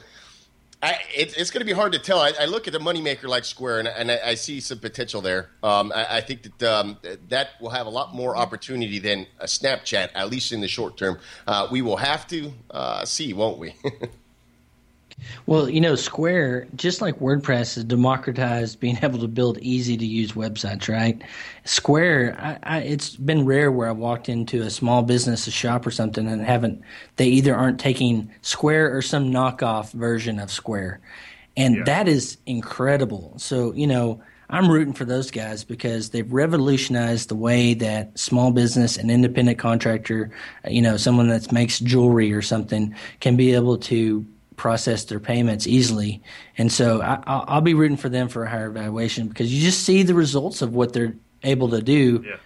[0.81, 2.21] I, it, it's going to be hard to tell.
[2.21, 5.21] I, I look at a moneymaker like Square, and, and I, I see some potential
[5.21, 5.51] there.
[5.63, 6.99] Um, I, I think that um,
[7.29, 10.97] that will have a lot more opportunity than a Snapchat, at least in the short
[10.97, 11.19] term.
[11.47, 13.75] Uh, we will have to uh, see, won't we?
[15.47, 20.07] Well, you know, Square, just like WordPress, has democratized being able to build easy to
[20.07, 21.21] use websites, right?
[21.65, 25.87] Square, I, I, it's been rare where I walked into a small business, a shop
[25.87, 26.83] or something, and haven't,
[27.17, 31.01] they either aren't taking Square or some knockoff version of Square.
[31.57, 31.85] And Yeah.
[31.85, 33.35] that is incredible.
[33.39, 38.51] So, you know, I'm rooting for those guys because they've revolutionized the way that small
[38.51, 40.31] business and independent contractor,
[40.67, 44.25] you know, someone that makes jewelry or something can be able to
[44.59, 46.21] process their payments easily.
[46.59, 49.63] And so I, I'll, I'll be rooting for them for a higher valuation because you
[49.63, 52.37] just see the results of what they're able to do Yeah.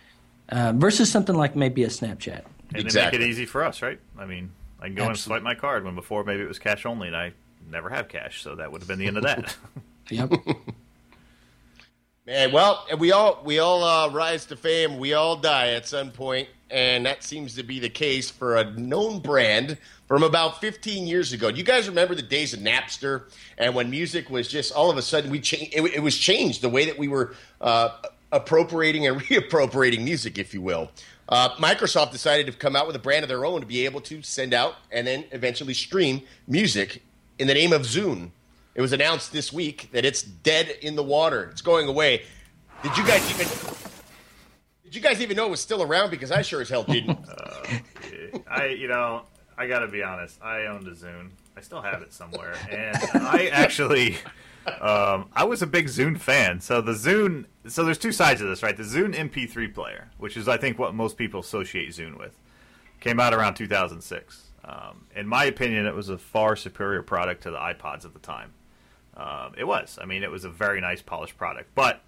[0.69, 2.43] uh, versus something like maybe a Snapchat.
[2.75, 3.99] And they make it easy for us, right?
[4.19, 6.87] I mean, I can go and swipe my card when before maybe it was cash
[6.87, 7.33] only, and I
[7.71, 9.57] never have cash, so that would have been the end of that.
[10.11, 10.33] Yep.
[12.27, 14.99] Man, well, we all we all uh, rise to fame.
[14.99, 18.65] We all die at some point, and that seems to be the case for a
[18.73, 19.77] known brand
[20.09, 21.51] from about 15 years ago.
[21.51, 23.25] Do you guys remember the days of Napster
[23.59, 25.39] and when music was just all of a sudden we?
[25.39, 27.91] It, it was changed the way that we were uh,
[28.33, 30.91] appropriating and reappropriating music, if you will.
[31.29, 34.01] Uh, Microsoft decided to come out with a brand of their own to be able
[34.01, 37.03] to send out and then eventually stream music
[37.39, 38.31] in the name of Zune.
[38.75, 41.49] It was announced this week that it's dead in the water.
[41.51, 42.23] It's going away.
[42.83, 43.72] Did you guys even?
[44.93, 46.11] Did you guys even know it was still around?
[46.11, 47.19] Because I sure as hell didn't.
[48.47, 49.23] I, you know,
[49.57, 50.39] I got to be honest.
[50.43, 51.31] I owned a Zune.
[51.57, 54.19] I still have it somewhere, and I actually,
[54.67, 56.61] um, I was a big Zune fan.
[56.61, 58.77] So the Zune, so there's two sides of this, right?
[58.77, 62.39] The Zune MP3 player, which is I think what most people associate Zune with,
[63.01, 64.51] came out around 2006.
[64.63, 68.21] Um, in my opinion, it was a far superior product to the iPods at the
[68.21, 68.53] time.
[69.17, 69.99] Um, it was.
[70.03, 71.71] I mean, it was a very nice, polished product.
[71.75, 72.03] But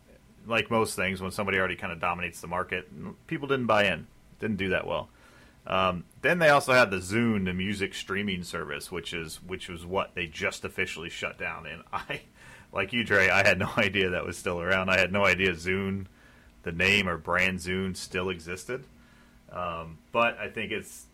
[0.47, 2.88] like most things, when somebody already kind of dominates the market,
[3.26, 4.07] people didn't buy in.
[4.40, 5.09] Didn't do that well.
[5.66, 9.86] Um, then they also had the Zune, the music streaming service, which is which was
[9.86, 11.66] what they just officially shut down.
[11.66, 12.22] And I,
[12.72, 14.90] like you, Dre, I had no idea that was still around.
[14.90, 16.07] I had no idea Zune,
[16.62, 18.84] the name or brand Zune, still existed.
[19.51, 21.07] Um, but I think it's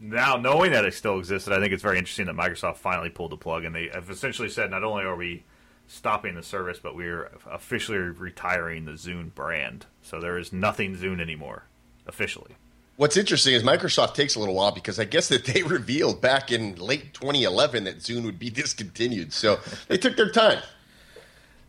[0.00, 1.52] now knowing that it still existed.
[1.52, 4.48] I think it's very interesting that Microsoft finally pulled the plug, and they have essentially
[4.48, 5.44] said not only are we
[5.86, 9.86] stopping the service, but we're officially retiring the Zune brand.
[10.02, 11.64] So there is nothing Zune anymore,
[12.06, 12.56] officially.
[12.96, 16.52] What's interesting is Microsoft takes a little while because I guess that they revealed back
[16.52, 19.32] in late 2011 that Zune would be discontinued.
[19.32, 19.58] So
[19.88, 20.60] they took their time.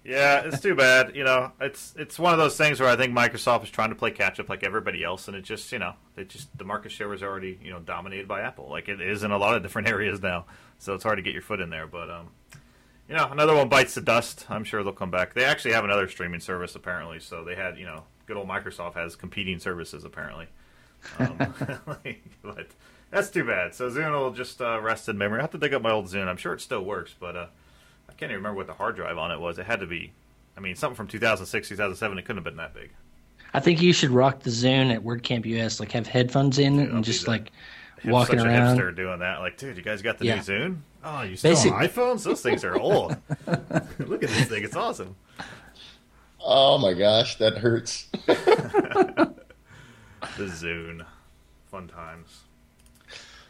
[0.06, 1.16] Yeah, it's too bad.
[1.16, 3.96] You know, it's it's one of those things where I think Microsoft is trying to
[3.96, 6.92] play catch up like everybody else, and it just you know, it just the market
[6.92, 9.64] share was already you know dominated by Apple, like it is in a lot of
[9.64, 10.46] different areas now.
[10.78, 11.88] So it's hard to get your foot in there.
[11.88, 12.28] But um,
[13.08, 14.46] you know, another one bites the dust.
[14.50, 15.34] I'm sure they'll come back.
[15.34, 17.20] They actually have another streaming service apparently.
[17.20, 20.48] So they had you know, good old Microsoft has competing services apparently.
[21.20, 21.38] Um,
[21.86, 22.68] like, but
[23.12, 23.76] that's too bad.
[23.76, 25.40] So Zune will just uh, rest in memory.
[25.40, 26.28] I have to dig up my old Zune.
[26.28, 27.48] I'm sure it still works, but uh,
[28.10, 29.60] I can't even remember what the hard drive on it was.
[29.60, 30.12] It had to be,
[30.58, 32.18] I mean, something from 2006, 2007.
[32.18, 32.92] It couldn't have been that big.
[33.54, 35.80] I think you should rock the Zune at WordCamp US.
[35.80, 37.52] Like have headphones in Dude, and just like
[38.04, 38.78] I'm walking such around.
[38.78, 39.40] a hipster doing that.
[39.40, 40.36] Like, dude, you guys got the Yeah.
[40.36, 40.78] new Zune?
[41.04, 42.24] Oh, you still Basic- on iPhones?
[42.24, 43.16] Those things are old.
[44.00, 45.16] Look at this thing; it's awesome.
[46.44, 48.08] Oh my gosh, that hurts.
[50.38, 51.06] The Zune,
[51.70, 52.42] fun times.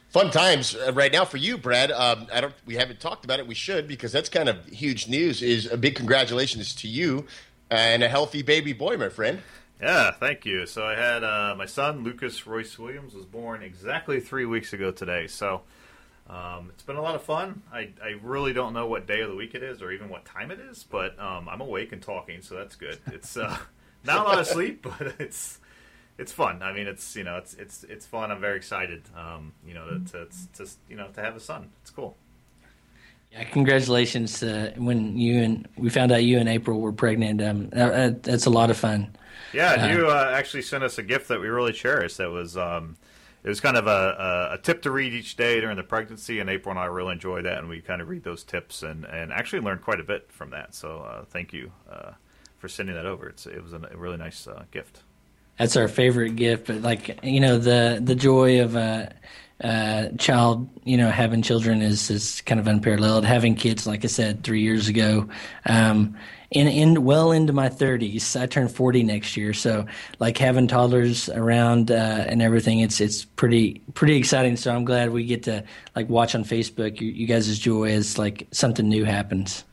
[0.09, 1.91] Fun times uh, right now for you, Brad.
[1.91, 2.53] Um, I don't.
[2.65, 3.47] We haven't talked about it.
[3.47, 5.41] We should because that's kind of huge news.
[5.41, 7.25] Is a big congratulations to you
[7.71, 9.41] and a healthy baby boy, my friend.
[9.82, 10.65] Yeah, thank you.
[10.65, 14.91] So I had uh, my son Lucas Royce Williams was born exactly three weeks ago
[14.91, 15.28] today.
[15.28, 15.61] So
[16.30, 17.61] um, it's been a lot of fun.
[17.73, 20.26] I, I really don't know what day of the week it is or even what
[20.26, 22.99] time it is, but um, I'm awake and talking, so that's good.
[23.07, 23.57] It's uh,
[24.05, 25.59] not a lot of sleep, but it's
[26.17, 26.63] it's fun.
[26.63, 28.32] I mean, it's you know it's it's it's fun.
[28.32, 29.03] I'm very excited.
[29.15, 31.69] Um, you know to, to to you know to have a son.
[31.82, 32.15] It's cool.
[33.34, 37.41] Yeah, congratulations to when you and we found out you and April were pregnant.
[37.41, 39.13] Um, that- that's a lot of fun.
[39.53, 42.17] Yeah, you uh, actually sent us a gift that we really cherish.
[42.17, 42.97] That was um,
[43.45, 46.39] it was kind of a, a, a tip to read each day during the pregnancy,
[46.39, 49.05] and April and I really enjoyed that, and we kind of read those tips and,
[49.05, 50.73] and actually learned quite a bit from that.
[50.73, 52.13] So uh, thank you uh,
[52.57, 53.29] for sending that over.
[53.29, 55.03] It's, it was a, really nice uh, gift.
[55.59, 56.65] That's our favorite gift.
[56.65, 59.13] But like you know, the the joy of a,
[59.59, 63.25] a child, you know, having children is is kind of unparalleled.
[63.25, 65.29] Having kids, like I said, three years ago,
[65.67, 66.17] um,
[66.56, 68.36] in in well into my thirties.
[68.36, 69.86] I turn forty next year, so
[70.20, 74.56] like having toddlers around uh, and everything, it's it's pretty pretty exciting.
[74.56, 78.18] So I'm glad we get to like watch on Facebook you, you guys' joy as
[78.18, 79.66] like something new happens.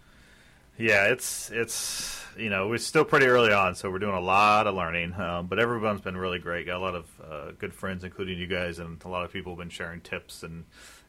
[0.76, 4.66] Yeah, it's it's you know we're still pretty early on, so we're doing a lot
[4.66, 5.14] of learning.
[5.14, 6.66] Um, but everyone's been really great.
[6.66, 9.52] Got a lot of uh, good friends, including you guys, and a lot of people
[9.52, 10.64] have been sharing tips and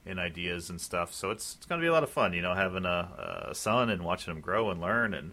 [0.06, 1.16] and ideas and stuff.
[1.16, 2.34] So it's it's going to be a lot of fun.
[2.34, 5.32] You know, having a, a son and watching him grow and learn and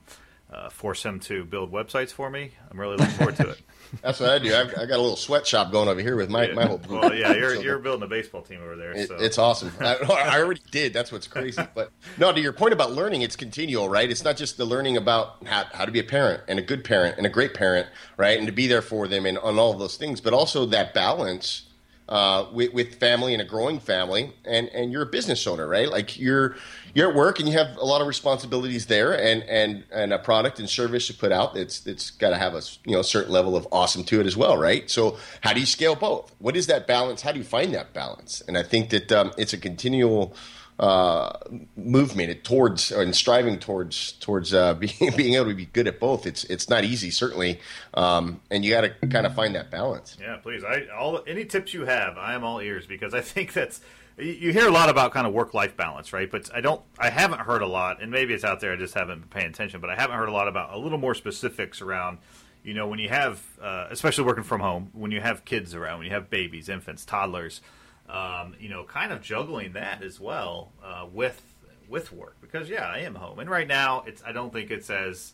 [0.53, 2.51] uh, force him to build websites for me.
[2.71, 3.61] I'm really looking forward to it.
[4.03, 4.55] That's what I do.
[4.55, 7.03] I've, I got a little sweatshop going over here with my, my whole group.
[7.03, 8.93] well, yeah, you're So you're building a baseball team over there.
[8.93, 9.73] it- So it's awesome.
[9.81, 10.93] I, I already did.
[10.93, 11.63] That's what's crazy.
[11.75, 14.11] But no, to your point about learning, it's continual, right?
[14.11, 16.85] It's not just the learning about how, how to be a parent and a good
[16.85, 18.37] parent and a great parent, right?
[18.39, 20.95] And to be there for them and on all of those things, but also that
[20.95, 21.63] balance
[22.11, 24.33] uh, with, with family and a growing family.
[24.45, 25.89] And, and you're a business owner, right?
[25.89, 26.57] Like you're
[26.93, 30.19] you're at work and you have a lot of responsibilities there and, and, and a
[30.19, 33.33] product and service to put out that's that's got to have a you know certain
[33.33, 34.91] level of awesome to it as well, right?
[34.91, 36.35] So how do you scale both?
[36.41, 37.23] What is that balance?
[37.23, 38.43] How do you find that balance?
[38.49, 40.35] And I think that um, it's a continual
[40.81, 41.39] uh,
[41.77, 46.27] movement towards and striving towards towards uh, being being able to be good at both.
[46.27, 47.61] It's it's not easy, certainly,
[47.95, 50.17] um, and you got to kind of find that balance.
[50.19, 50.65] Yeah, please.
[50.65, 53.83] I all any tips you have, I am all ears because I think that's
[54.19, 56.31] you- hear a lot about kind of work life balance, right?
[56.31, 58.73] But I don't, I haven't heard a lot, and maybe it's out there.
[58.73, 60.99] I just haven't been paying attention, but I haven't heard a lot about a little
[60.99, 62.19] more specifics around.
[62.63, 65.99] You know, when you have, uh, especially working from home, when you have kids around,
[65.99, 67.63] when you have babies, infants, toddlers,
[68.11, 71.41] um, you know, kind of juggling that as well uh, with
[71.89, 74.23] with work because yeah, I am home, and right now it's.
[74.25, 75.33] I don't think it's as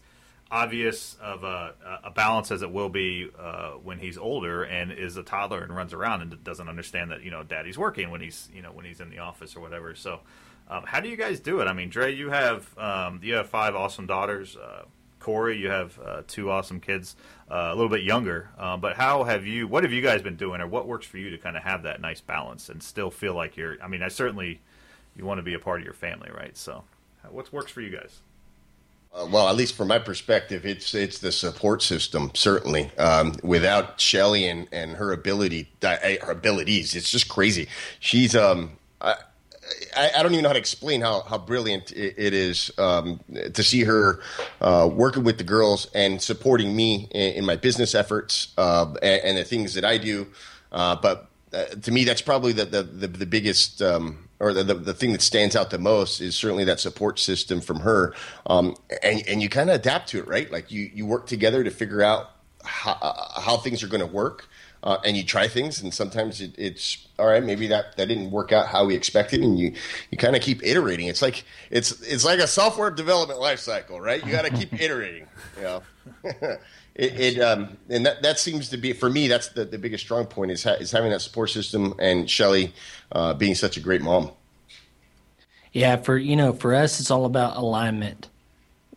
[0.50, 1.74] obvious of a,
[2.04, 5.74] a balance as it will be uh, when he's older and is a toddler and
[5.74, 8.84] runs around and doesn't understand that you know daddy's working when he's you know when
[8.84, 9.94] he's in the office or whatever.
[9.94, 10.20] So,
[10.68, 11.66] um, how do you guys do it?
[11.66, 14.56] I mean, Dre, you have um, you have five awesome daughters.
[14.56, 14.84] Uh,
[15.18, 17.16] Cory, you have uh, two awesome kids,
[17.50, 18.48] uh, a little bit younger.
[18.58, 19.66] Um, but how have you?
[19.68, 21.84] What have you guys been doing, or what works for you to kind of have
[21.84, 23.76] that nice balance and still feel like you're?
[23.82, 24.60] I mean, I certainly
[25.16, 26.56] you want to be a part of your family, right?
[26.56, 26.84] So,
[27.30, 28.20] what works for you guys?
[29.14, 32.30] Uh, well, at least from my perspective, it's it's the support system.
[32.34, 37.68] Certainly, um, without Shelly and, and her ability, her abilities, it's just crazy.
[37.98, 39.14] She's um, I,
[39.96, 43.20] I, I don't even know how to explain how how brilliant it, it is um,
[43.52, 44.20] to see her
[44.60, 49.22] uh, working with the girls and supporting me in, in my business efforts uh, and,
[49.24, 50.26] and the things that I do.
[50.72, 54.64] Uh, but uh, to me, that's probably the the, the, the biggest um, or the,
[54.64, 58.14] the the thing that stands out the most is certainly that support system from her.
[58.46, 60.50] Um, and and you kind of adapt to it, right?
[60.50, 62.30] Like you you work together to figure out
[62.66, 64.48] how, uh, how things are going to work.
[64.82, 67.42] Uh, and you try things, and sometimes it, it's all right.
[67.42, 69.72] Maybe that, that didn't work out how we expected, and you,
[70.12, 71.08] you kind of keep iterating.
[71.08, 74.24] It's like it's it's like a software development life cycle, right?
[74.24, 75.26] You got to keep iterating.
[75.56, 75.82] You know,
[76.24, 76.58] it,
[76.94, 79.26] it um, and that, that seems to be for me.
[79.26, 82.72] That's the, the biggest strong point is ha- is having that support system, and Shelly
[83.10, 84.30] uh, being such a great mom.
[85.72, 88.28] Yeah, for you know, for us, it's all about alignment.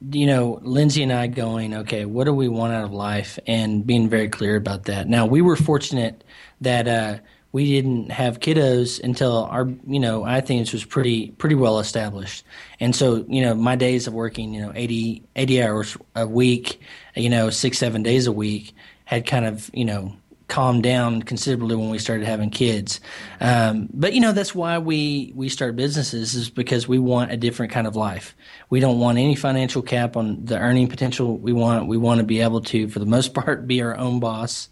[0.02, 3.86] You know, Lindsay and I going, okay, what do we want out of life, and
[3.86, 5.08] being very clear about that.
[5.08, 6.24] Now, we were fortunate
[6.62, 7.18] that uh,
[7.52, 11.80] we didn't have kiddos until our, you know, I think this was pretty pretty well
[11.80, 12.46] established,
[12.80, 16.80] and so you know, my days of working, you know, 80, 80 hours a week,
[17.16, 18.74] you know, six seven days a week
[19.06, 20.16] had kind of, you know,
[20.50, 23.00] calmed down considerably when we started having kids.
[23.40, 27.38] Um, but you know that's why we we start businesses is because we want a
[27.38, 28.36] different kind of life.
[28.70, 31.38] We don't want any financial cap on the earning potential.
[31.38, 34.20] We want we want to be able to, for the most part, be our own
[34.20, 34.70] boss,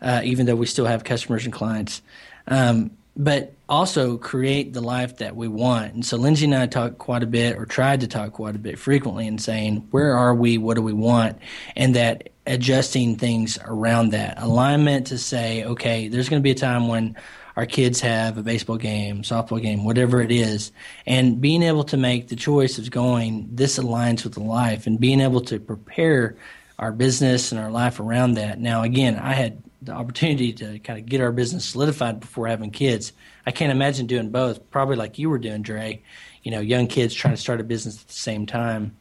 [0.00, 2.00] uh, even though we still have customers and clients.
[2.46, 5.94] Um, but also create the life that we want.
[5.94, 8.58] And so Lindsay and I talk quite a bit, or tried to talk quite a
[8.58, 10.58] bit frequently, and saying, where are we?
[10.58, 11.38] What do we want?
[11.74, 16.54] And that adjusting things around that alignment to say, okay, there's going to be a
[16.54, 17.16] time when
[17.56, 20.72] our kids have a baseball game, softball game, whatever it is,
[21.06, 25.00] and being able to make the choice of going, this aligns with the life, and
[25.00, 26.36] being able to prepare
[26.78, 28.60] our business and our life around that.
[28.60, 32.70] Now, again, I had the opportunity to kind of get our business solidified before having
[32.70, 33.12] kids.
[33.46, 34.70] I can't imagine doing both.
[34.70, 36.02] Probably like you were doing, Dre.
[36.42, 38.96] You know, young kids trying to start a business at the same time.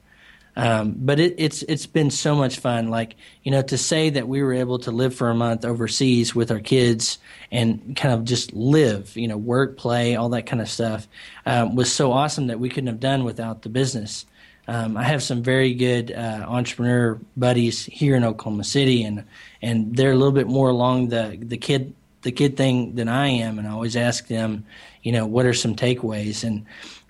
[0.57, 2.89] Um, but it, it's it's been so much fun.
[2.89, 6.33] Like you know, to say that we were able to live for a month overseas
[6.33, 7.17] with our kids
[7.51, 11.07] and kind of just live, you know, work, play, all that kind of stuff,
[11.45, 14.25] um, was so awesome that we couldn't have done without the business.
[14.67, 19.23] Um, I have some very good uh, entrepreneur buddies here in Oklahoma City, and
[19.61, 23.27] and they're a little bit more along the the kid the kid thing than I
[23.27, 24.65] am, and I always ask them,
[25.03, 26.43] you know, what are some takeaways?
[26.43, 26.65] And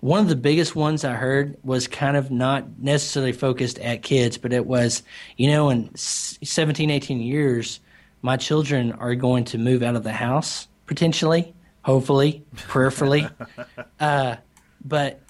[0.06, 4.38] one of the biggest ones I heard was kind of not necessarily focused at kids,
[4.38, 5.02] but it was,
[5.36, 7.80] you know, in 17, 18 years,
[8.22, 13.28] my children are going to move out of the house potentially, hopefully, prayerfully.
[14.00, 14.36] uh,
[14.86, 15.22] but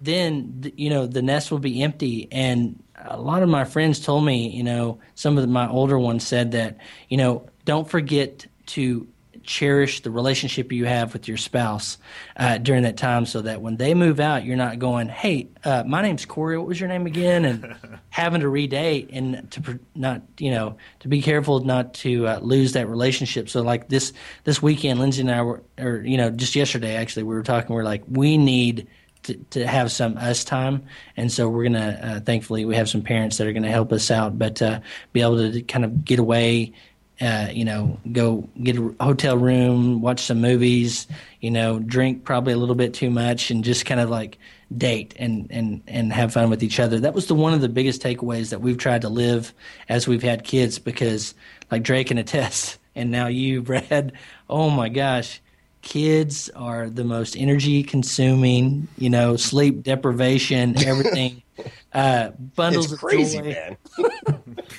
[0.00, 2.26] then, you know, the nest will be empty.
[2.32, 6.26] And a lot of my friends told me, you know, some of my older ones
[6.26, 9.06] said that, you know, don't forget to
[9.46, 11.98] cherish the relationship you have with your spouse
[12.36, 15.84] uh, during that time so that when they move out, you're not going, hey, uh,
[15.86, 17.44] my name's Cory, what was your name again?
[17.44, 17.76] And
[18.10, 22.72] having to redate and to not, you know, to be careful not to uh, lose
[22.72, 23.48] that relationship.
[23.48, 24.12] So, like this,
[24.44, 27.74] this weekend, Lindsay and I were, or, you know, just yesterday, actually, we were talking,
[27.74, 28.88] we are like, we need
[29.26, 30.84] to, to, have some us time.
[31.16, 33.70] And so we're going to, uh, thankfully, we have some parents that are going to
[33.70, 34.80] help us out, but uh,
[35.12, 36.72] be able to kind of get away,
[37.20, 41.06] uh, you know, go get a hotel room, watch some movies,
[41.40, 44.38] you know, drink probably a little bit too much, and just kind of like
[44.76, 47.00] date and and and have fun with each other.
[47.00, 49.54] That was the one of the biggest takeaways that we've tried to live
[49.88, 51.34] as we've had kids because,
[51.70, 54.12] like Dre can attest, and now you, Brad.
[54.48, 55.42] Oh my gosh,
[55.82, 58.86] kids are the most energy consuming.
[58.96, 61.42] You know, sleep deprivation, everything.
[61.92, 64.08] uh, bundles it's crazy, of joy.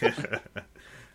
[0.01, 0.39] man.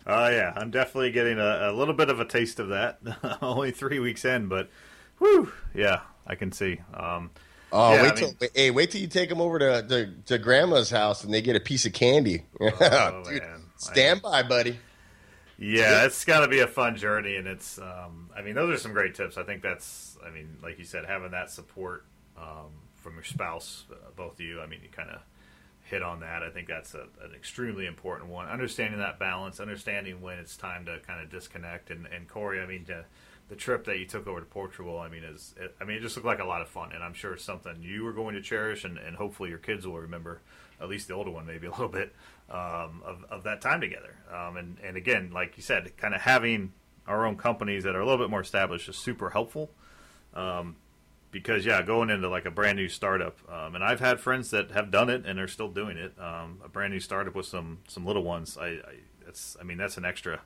[0.05, 2.99] Oh uh, yeah, I'm definitely getting a, a, little bit of a taste of that.
[3.41, 4.69] Only three weeks in, but
[5.17, 6.81] whew, yeah, I can see.
[6.93, 7.31] Um,
[7.71, 10.13] oh, yeah, wait I till mean, hey, wait till you take them over to, to,
[10.25, 12.43] to grandma's house and they get a piece of candy.
[12.59, 13.43] Oh, Dude,
[13.77, 14.77] stand by, buddy.
[15.57, 17.77] Yeah, it's got to be a fun journey, and it's.
[17.77, 19.37] Um, I mean, those are some great tips.
[19.37, 20.17] I think that's.
[20.25, 22.05] I mean, like you said, having that support
[22.37, 24.61] um, from your spouse, uh, both of you.
[24.61, 25.21] I mean, you kind of
[25.93, 26.41] hit on that.
[26.41, 28.47] I think that's a, an extremely important one.
[28.47, 31.91] Understanding that balance, understanding when it's time to kind of disconnect.
[31.91, 33.05] And, and Cory, I mean, the,
[33.49, 36.01] the trip that you took over to Portugal, I mean, is it, I mean, it
[36.01, 38.35] just looked like a lot of fun, and I'm sure it's something you were going
[38.35, 40.41] to cherish, and, and hopefully your kids will remember,
[40.81, 42.15] at least the older one, maybe a little bit
[42.49, 44.15] um, of, of that time together.
[44.33, 46.73] Um, and and again, like you said, kind of having
[47.05, 49.69] our own companies that are a little bit more established is super helpful.
[50.33, 50.77] Um,
[51.33, 54.71] because yeah, going into like a brand new startup, um, and I've had friends that
[54.71, 56.13] have done it and are still doing it.
[56.17, 58.57] Um, a brand new startup with some some little ones.
[58.57, 58.81] I, I
[59.25, 60.39] that's I mean that's an extra.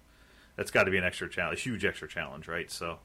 [0.56, 2.72] That's got to be an extra challenge, a huge extra challenge, right?
[2.72, 2.98] So,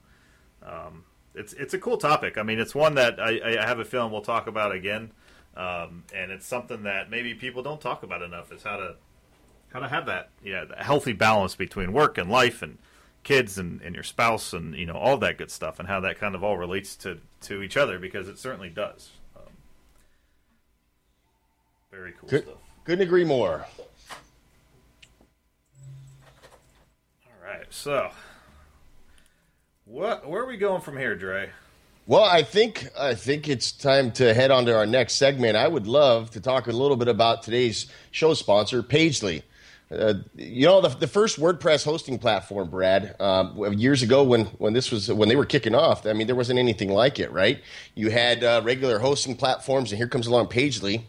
[0.65, 1.03] um,
[1.35, 2.37] it's it's a cool topic.
[2.39, 5.11] I mean, it's one that I, I have a feeling we'll talk about again,
[5.55, 8.51] um, and it's something that maybe people don't talk about enough.
[8.51, 8.95] Is how to
[9.71, 12.79] how to have that yeah healthy balance between work and life and
[13.23, 16.19] kids and, and your spouse and you know all that good stuff and how that
[16.19, 19.43] kind of all relates to to each other because it certainly does um,
[21.91, 22.55] very cool Good, stuff
[22.85, 23.65] couldn't agree more.
[23.79, 23.87] all
[27.45, 28.09] right so
[29.85, 31.49] what where are we going from here Dre
[32.05, 35.55] Well, I think I think it's time to head on to our next segment.
[35.55, 39.43] I would love to talk a little bit about today's show sponsor, Pagely.
[39.93, 44.73] Uh, you know, the, the first WordPress hosting platform, Brad, um, years ago when, when
[44.73, 46.05] this was when they were kicking off.
[46.05, 47.61] I mean, there wasn't anything like it, right?
[47.95, 51.03] You had uh, regular hosting platforms, and here comes along Pagely,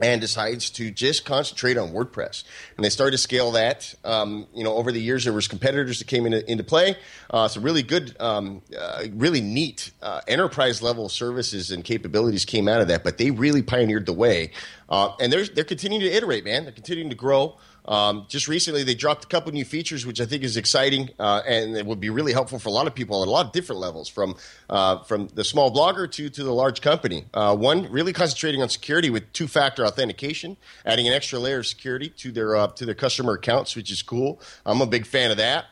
[0.00, 2.44] and decides to just concentrate on WordPress.
[2.76, 3.94] And they started to scale that.
[4.04, 6.96] Um, you know, over the years, there was competitors that came into, into play.
[7.28, 12.68] Uh, some really good, um, uh, really neat uh, enterprise level services and capabilities came
[12.68, 13.04] out of that.
[13.04, 14.52] But they really pioneered the way,
[14.88, 16.64] uh, and they're they're continuing to iterate, man.
[16.64, 17.56] They're continuing to grow.
[17.86, 21.42] Um, just recently, they dropped a couple new features, which I think is exciting, uh,
[21.46, 23.52] and it would be really helpful for a lot of people at a lot of
[23.52, 24.36] different levels, from
[24.68, 27.24] uh, from the small blogger to to the large company.
[27.34, 31.66] Uh, one really concentrating on security with two factor authentication, adding an extra layer of
[31.66, 34.40] security to their uh, to their customer accounts, which is cool.
[34.66, 35.66] I'm a big fan of that.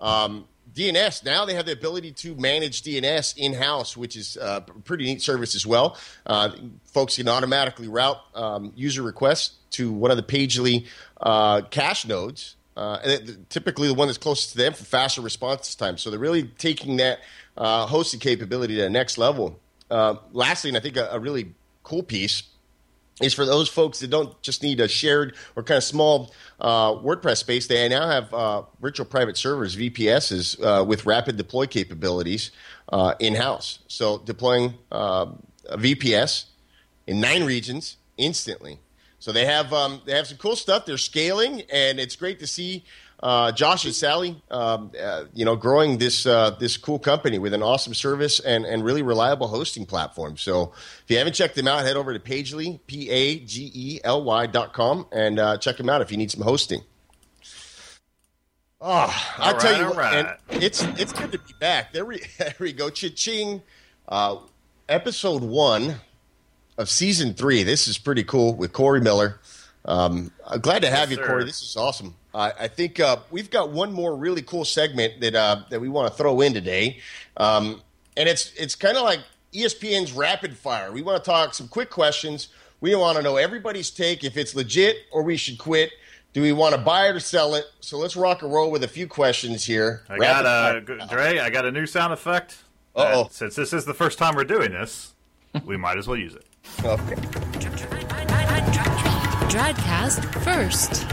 [0.00, 4.60] Um, DNS now they have the ability to manage DNS in house, which is uh,
[4.66, 5.98] a pretty neat service as well.
[6.24, 6.50] Uh,
[6.84, 10.86] folks can automatically route um, user requests to one of the Pagely
[11.22, 15.74] uh, cache nodes, uh, and typically the one that's closest to them for faster response
[15.74, 15.96] time.
[15.98, 17.20] So they're really taking that
[17.56, 19.58] uh, hosting capability to the next level.
[19.90, 22.44] Uh, lastly, and I think a, a really cool piece
[23.20, 26.92] is for those folks that don't just need a shared or kind of small uh,
[26.92, 27.66] WordPress space.
[27.66, 32.50] They now have uh, virtual private servers, VPSs, uh, with rapid deploy capabilities
[32.90, 33.80] uh, in house.
[33.86, 35.26] So deploying uh,
[35.68, 36.46] a VPS
[37.06, 38.78] in nine regions instantly.
[39.22, 40.84] So they have um, they have some cool stuff.
[40.84, 42.82] They're scaling, and it's great to see
[43.22, 47.54] uh, Josh and Sally, um, uh, you know, growing this uh, this cool company with
[47.54, 50.36] an awesome service and, and really reliable hosting platform.
[50.36, 50.72] So
[51.04, 54.24] if you haven't checked them out, head over to Pagely, P A G E L
[54.24, 56.82] Y dot com, and uh, check them out if you need some hosting.
[58.80, 60.36] Oh, I'll All tell you what, right.
[60.50, 61.92] it's it's good to be back.
[61.92, 62.90] There we, there we go.
[62.90, 63.62] Cha-ching.
[64.08, 64.38] Uh,
[64.88, 66.00] episode one
[66.82, 67.62] of season three.
[67.62, 69.40] This is pretty cool with Cory Miller.
[69.84, 71.26] Um, I'm glad to have Yes, you, sir.
[71.26, 71.44] Cory.
[71.44, 72.14] This is awesome.
[72.34, 75.88] I I think uh, we've got one more really cool segment that uh, that we
[75.88, 76.98] want to throw in today,
[77.38, 77.80] um,
[78.16, 79.20] and it's it's kind of like
[79.54, 80.92] ESPN's rapid fire.
[80.92, 82.48] We want to talk some quick questions.
[82.80, 85.92] We want to know everybody's take if it's legit or we should quit.
[86.32, 87.66] Do we want to buy it or sell it?
[87.80, 90.02] So let's rock and roll with a few questions here.
[90.08, 91.06] I Rapid got a fire.
[91.08, 91.38] Dre.
[91.38, 92.56] I got a new sound effect.
[92.96, 95.12] Uh, since this is the first time we're doing this,
[95.64, 96.46] we might as well use it.
[96.84, 97.14] Okay.
[99.48, 101.06] Dradcast first.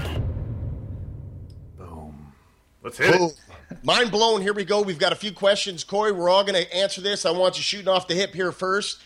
[2.81, 3.29] Let's hit Boom.
[3.29, 3.83] it.
[3.83, 4.41] Mind blown.
[4.41, 4.81] Here we go.
[4.81, 5.83] We've got a few questions.
[5.83, 7.25] Cory, we're all going to answer this.
[7.25, 8.99] I want you shooting off the hip here first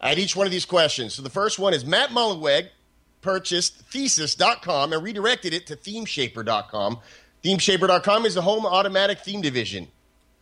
[0.00, 1.14] at each one of these questions.
[1.14, 2.68] So the first one is Matt Mullenweg
[3.20, 6.98] purchased thesis.com and redirected it to themeshaper.com.
[7.44, 9.88] Themeshaper.com is the home Automattic theme division.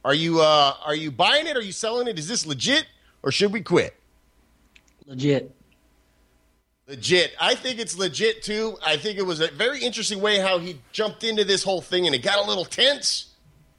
[0.05, 1.57] Are you uh, are you buying it?
[1.57, 2.19] Are you selling it?
[2.19, 2.87] Is this legit
[3.23, 3.95] or should we quit?
[5.07, 5.55] Legit.
[6.89, 7.33] Legit.
[7.41, 8.77] I think it's legit too.
[8.85, 12.07] I think it was a very interesting way how he jumped into this whole thing
[12.07, 13.33] and it got a little tense.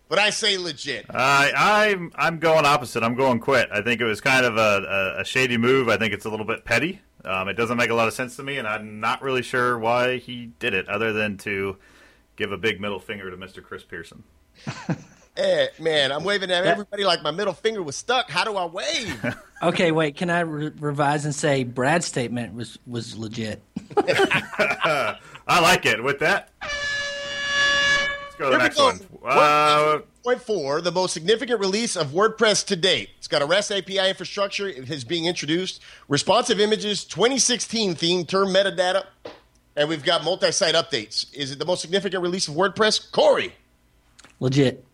[0.09, 1.05] But I say legit.
[1.09, 3.03] I, I'm I'm going opposite.
[3.03, 3.67] I'm going quit.
[3.73, 5.89] I think it was kind of a, a, a shady move.
[5.89, 7.01] I think it's a little bit petty.
[7.25, 9.78] Um, it doesn't make a lot of sense to me, and I'm not really sure
[9.78, 11.75] why he did it, other than to
[12.38, 13.61] give a big middle finger to Mr.
[13.61, 14.23] Chris Pearson.
[15.38, 18.29] Eh, man, I'm waving at everybody like my middle finger was stuck.
[18.29, 19.35] How do I wave?
[19.59, 20.15] Okay, wait.
[20.15, 23.59] Can I re- revise and say Brad's statement was was legit?
[23.97, 25.17] I
[25.47, 26.03] like it.
[26.03, 28.99] With that, let's go to the Here we next one.
[29.25, 33.09] Uh, Point four, the most significant release of WordPress to date.
[33.17, 34.67] It's got a REST API infrastructure.
[34.67, 35.81] It is being introduced.
[36.07, 39.05] Responsive images, 2016 theme, term metadata,
[39.75, 41.33] and we've got multi-site updates.
[41.33, 43.11] Is it the most significant release of WordPress?
[43.11, 43.55] Cory.
[44.39, 44.85] Legit.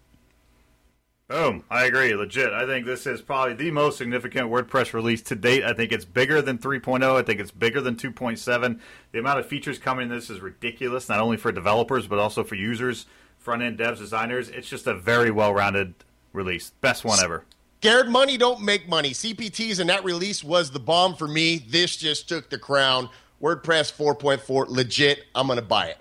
[1.34, 1.64] Boom.
[1.68, 2.14] I agree.
[2.14, 2.54] Legit.
[2.54, 5.64] I think this is probably the most significant WordPress release to date.
[5.64, 7.04] I think it's bigger than 3.0.
[7.04, 8.80] I think it's bigger than 2.7.
[9.12, 12.44] The amount of features coming in this is ridiculous, not only for developers, but also
[12.44, 13.08] for users,
[13.40, 14.48] front end devs, designers.
[14.50, 15.96] It's just a very well rounded
[16.34, 16.72] release.
[16.82, 17.46] Best one ever.
[17.82, 19.10] Scared money don't make money.
[19.10, 21.66] CPTs and that release was the bomb for me.
[21.68, 23.10] This just took the crown.
[23.42, 25.24] WordPress 4.4, legit.
[25.34, 25.98] I'm going to buy it.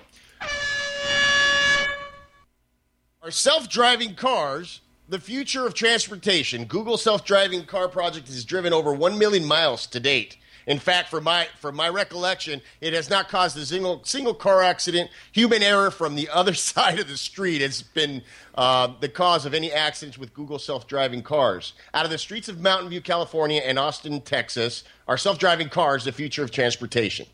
[3.23, 6.65] Our self driving cars the future of transportation?
[6.65, 10.39] Google self driving car project has driven over 1 million miles to date.
[10.67, 14.63] In fact, for my, for my recollection, it has not caused a single, single car
[14.63, 15.11] accident.
[15.33, 18.23] Human error from the other side of the street has been
[18.55, 21.75] uh, the cause of any accidents with Google self driving cars.
[21.93, 26.05] Out of the streets of Mountain View, California, and Austin, Texas, are self driving cars
[26.05, 27.27] the future of transportation?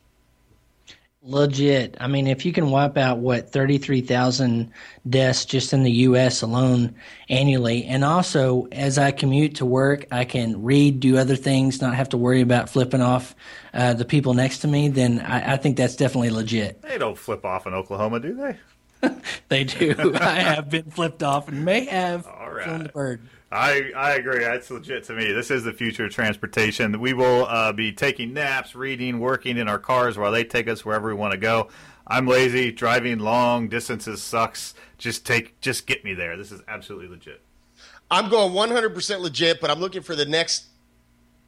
[1.21, 1.97] Legit.
[2.01, 4.71] I mean, if you can wipe out what thirty-three thousand
[5.09, 6.43] deaths just in the U.S.
[6.43, 6.95] alone
[7.29, 11.97] annually, and also as I commute to work, I can read, do other things, not
[11.97, 13.35] have to worry about flipping off
[13.75, 14.89] uh, the people next to me.
[14.89, 16.83] Then I, I think that's definitely legit.
[16.83, 18.57] They don't flip off in Oklahoma, do they?
[19.49, 20.15] They do.
[20.21, 22.27] I have been flipped off and may have.
[22.27, 23.29] All Feeling the bird.
[23.51, 24.41] I, I agree.
[24.41, 25.33] That's legit to me.
[25.33, 27.01] This is the future of transportation.
[27.01, 30.85] We will uh, be taking naps, reading, working in our cars while they take us
[30.85, 31.69] wherever we want to go.
[32.07, 32.71] I'm lazy.
[32.73, 34.75] Driving long distances sucks.
[34.99, 36.37] Just take, just get me there.
[36.37, 37.41] This is absolutely legit.
[38.11, 40.67] I'm going 100% legit, but I'm looking for the next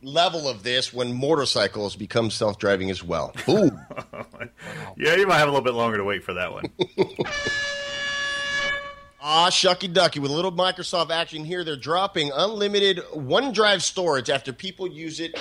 [0.03, 3.35] level of this when motorcycles become self-driving as well.
[3.49, 3.71] Ooh.
[4.97, 6.65] yeah, you might have a little bit longer to wait for that one.
[9.23, 10.19] Ah, shucky ducky.
[10.19, 15.39] With a little Microsoft action here, they're dropping unlimited OneDrive storage after people use it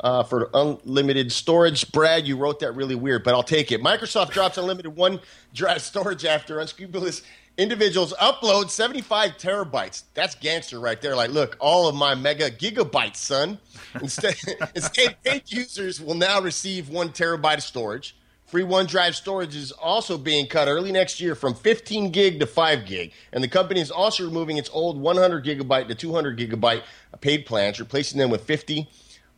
[0.00, 1.92] uh, for unlimited storage.
[1.92, 3.82] Brad, you wrote that really weird, but I'll take it.
[3.82, 7.20] Microsoft drops unlimited OneDrive storage after unscrupulous
[7.58, 10.04] individuals upload 75 terabytes.
[10.14, 11.14] That's gangster right there.
[11.14, 13.58] Like, look, all of my mega gigabytes, son.
[14.00, 14.36] Instead,
[14.74, 18.16] instead paid users will now receive one terabyte of storage.
[18.48, 22.86] Free OneDrive storage is also being cut early next year from 15 gig to 5
[22.86, 23.12] gig.
[23.30, 26.82] And the company is also removing its old 100 gigabyte to 200 gigabyte
[27.20, 28.88] paid plans, replacing them with 50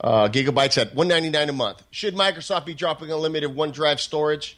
[0.00, 1.82] uh, gigabytes at 199 a month.
[1.90, 4.56] Should Microsoft be dropping unlimited OneDrive storage?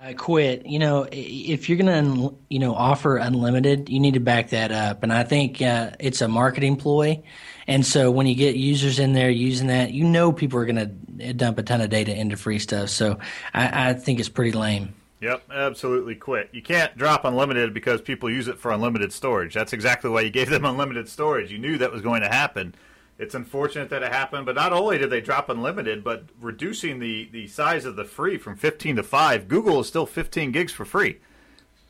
[0.00, 0.66] I quit.
[0.66, 4.72] You know, if you're going to, you know, offer unlimited, you need to back that
[4.72, 5.04] up.
[5.04, 7.22] And I think uh, it's a marketing ploy.
[7.66, 10.76] And so when you get users in there using that, you know people are going
[11.18, 12.88] to dump a ton of data into free stuff.
[12.88, 13.18] So
[13.54, 14.94] I, I think it's pretty lame.
[15.20, 16.48] Yep, absolutely quit.
[16.52, 19.52] You can't drop unlimited because people use it for unlimited storage.
[19.52, 21.52] That's exactly why you gave them unlimited storage.
[21.52, 22.74] You knew that was going to happen.
[23.18, 27.28] It's unfortunate that it happened, but not only did they drop unlimited, but reducing the,
[27.30, 30.86] the size of the free from 15 to 5, Google is still 15 gigs for
[30.86, 31.18] free.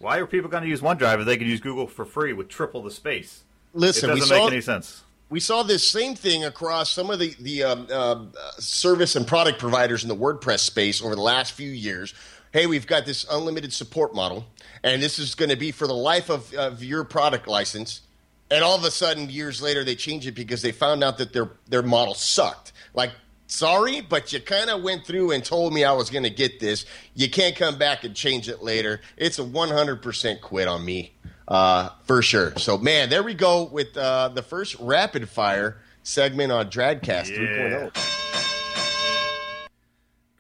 [0.00, 2.48] Why are people going to use OneDrive if they can use Google for free with
[2.48, 3.44] triple the space?
[3.74, 7.34] Listen, it doesn't make any sense we saw this same thing across some of the
[7.40, 8.26] the um, uh,
[8.58, 12.12] service and product providers in the WordPress space over the last few years.
[12.52, 14.44] Hey, we've got this unlimited support model,
[14.82, 18.00] and this is going to be for the life of, of your product license.
[18.50, 21.32] And all of a sudden, years later, they change it because they found out that
[21.32, 22.72] their their model sucked.
[22.92, 23.12] Like,
[23.46, 26.58] sorry, but you kind of went through and told me I was going to get
[26.58, 26.86] this.
[27.14, 29.00] You can't come back and change it later.
[29.16, 31.14] It's a 100% quit on me
[31.50, 32.56] uh, for sure.
[32.56, 37.90] So, man, there we go with uh, the first rapid fire segment on Dradcast yeah.
[37.90, 39.66] 3.0.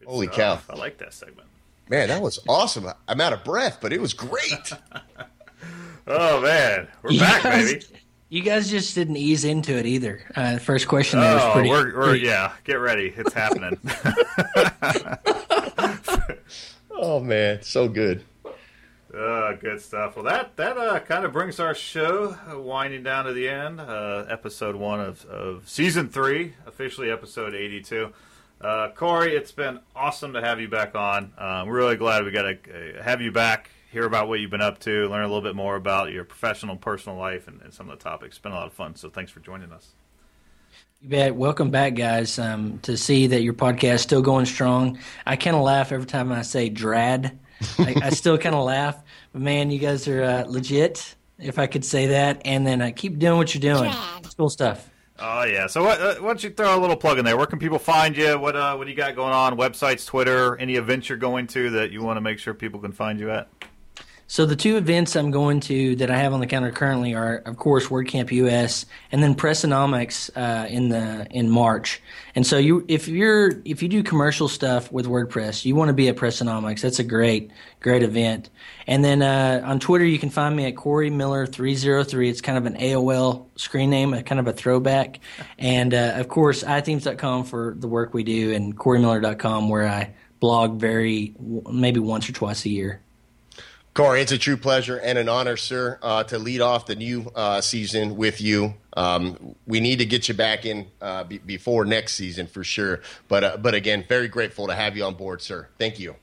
[0.06, 0.68] Holy stuff.
[0.68, 0.74] cow.
[0.74, 1.48] I like that segment.
[1.88, 2.86] Man, that was awesome.
[3.08, 4.72] I'm out of breath, but it was great.
[6.06, 6.86] oh, man.
[7.02, 7.84] We're you back, guys, baby.
[8.28, 10.22] You guys just didn't ease into it either.
[10.36, 11.68] Uh, the first question there was oh, pretty.
[11.68, 13.12] We're, we're, yeah, get ready.
[13.16, 13.76] It's happening.
[16.92, 17.60] oh, man.
[17.62, 18.22] So good.
[19.12, 20.14] Uh, good stuff.
[20.14, 23.80] Well, that that uh, kind of brings our show winding down to the end.
[23.80, 28.12] Uh, episode one of, of season three, officially episode eighty-two.
[28.60, 31.32] Uh, Cory, it's been awesome to have you back on.
[31.36, 34.50] Uh, we're really glad we got to uh, have you back, hear about what you've
[34.50, 37.74] been up to, learn a little bit more about your professional, personal life, and, and
[37.74, 38.36] some of the topics.
[38.36, 38.94] It's been a lot of fun.
[38.94, 39.88] So thanks for joining us.
[41.02, 41.34] You bet.
[41.34, 42.38] Welcome back, guys.
[42.38, 44.98] Um, to see that your podcast is still going strong.
[45.26, 47.40] I kind of laugh every time I say "drad."
[47.78, 49.02] I, I still kind of laugh,
[49.32, 52.42] but man, you guys are uh, legit, if I could say that.
[52.44, 53.92] And then uh, keep doing what you're doing.
[54.18, 54.90] It's cool stuff.
[55.18, 55.66] Oh yeah.
[55.66, 57.36] So what, uh, why don't you throw a little plug in there?
[57.36, 58.38] Where can people find you?
[58.38, 59.56] What uh, what do you got going on?
[59.58, 62.92] Websites, Twitter, any events you're going to that you want to make sure people can
[62.92, 63.48] find you at?
[64.30, 67.38] So the two events I'm going to that I have on the calendar currently are,
[67.38, 72.00] of course, WordCamp US and then Pressnomics uh, in the in March.
[72.36, 75.94] And so you, if you're if you do commercial stuff with WordPress, you want to
[75.94, 76.80] be at Pressnomics.
[76.80, 77.50] That's a great
[77.80, 78.50] great event.
[78.86, 82.28] And then uh, on Twitter, you can find me at Cory Miller three zero three.
[82.28, 85.18] It's kind of an AOL screen name, a kind of a throwback.
[85.58, 90.78] And uh, of course, iThemes.com for the work we do, and CoryMiller.com where I blog
[90.78, 91.34] very
[91.68, 93.02] maybe once or twice a year.
[93.92, 97.30] Cory, it's a true pleasure and an honor, sir, uh, to lead off the new
[97.34, 98.74] uh, season with you.
[98.96, 103.00] Um, we need to get you back in uh, b- before next season for sure.
[103.28, 105.68] But uh, but again, very grateful to have you on board, sir.
[105.78, 106.14] Thank you.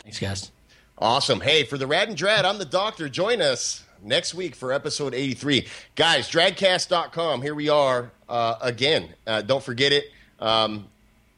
[0.00, 0.50] Thanks, guys.
[0.98, 1.40] Awesome.
[1.40, 3.08] Hey, for the Rad and Drad, I'm the doctor.
[3.08, 5.66] Join us next week for episode 83.
[5.94, 7.42] Guys, Dradcast.com.
[7.42, 9.14] Here we are uh, again.
[9.26, 10.04] Uh, don't forget it.
[10.40, 10.86] Um,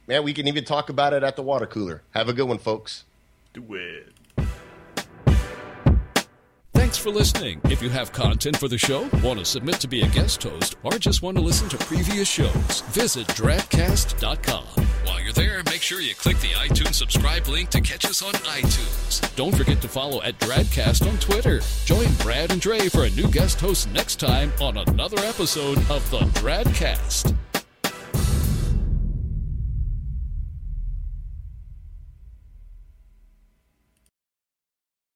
[0.07, 2.03] man, we can even talk about it at the water cooler.
[2.11, 3.05] Have a good one, folks.
[3.55, 4.13] Do it.
[6.89, 7.61] Thanks for listening.
[7.65, 10.79] If you have content for the show, want to submit to be a guest host,
[10.83, 14.65] or just want to listen to previous shows, visit dradcast.com.
[15.05, 18.33] While you're there, make sure you click the iTunes subscribe link to catch us on
[18.33, 19.37] iTunes.
[19.37, 21.61] Don't forget to follow at Dradcast on Twitter.
[21.85, 26.11] Join Brad and Dre for a new guest host next time on another episode of
[26.11, 27.37] the Dradcast.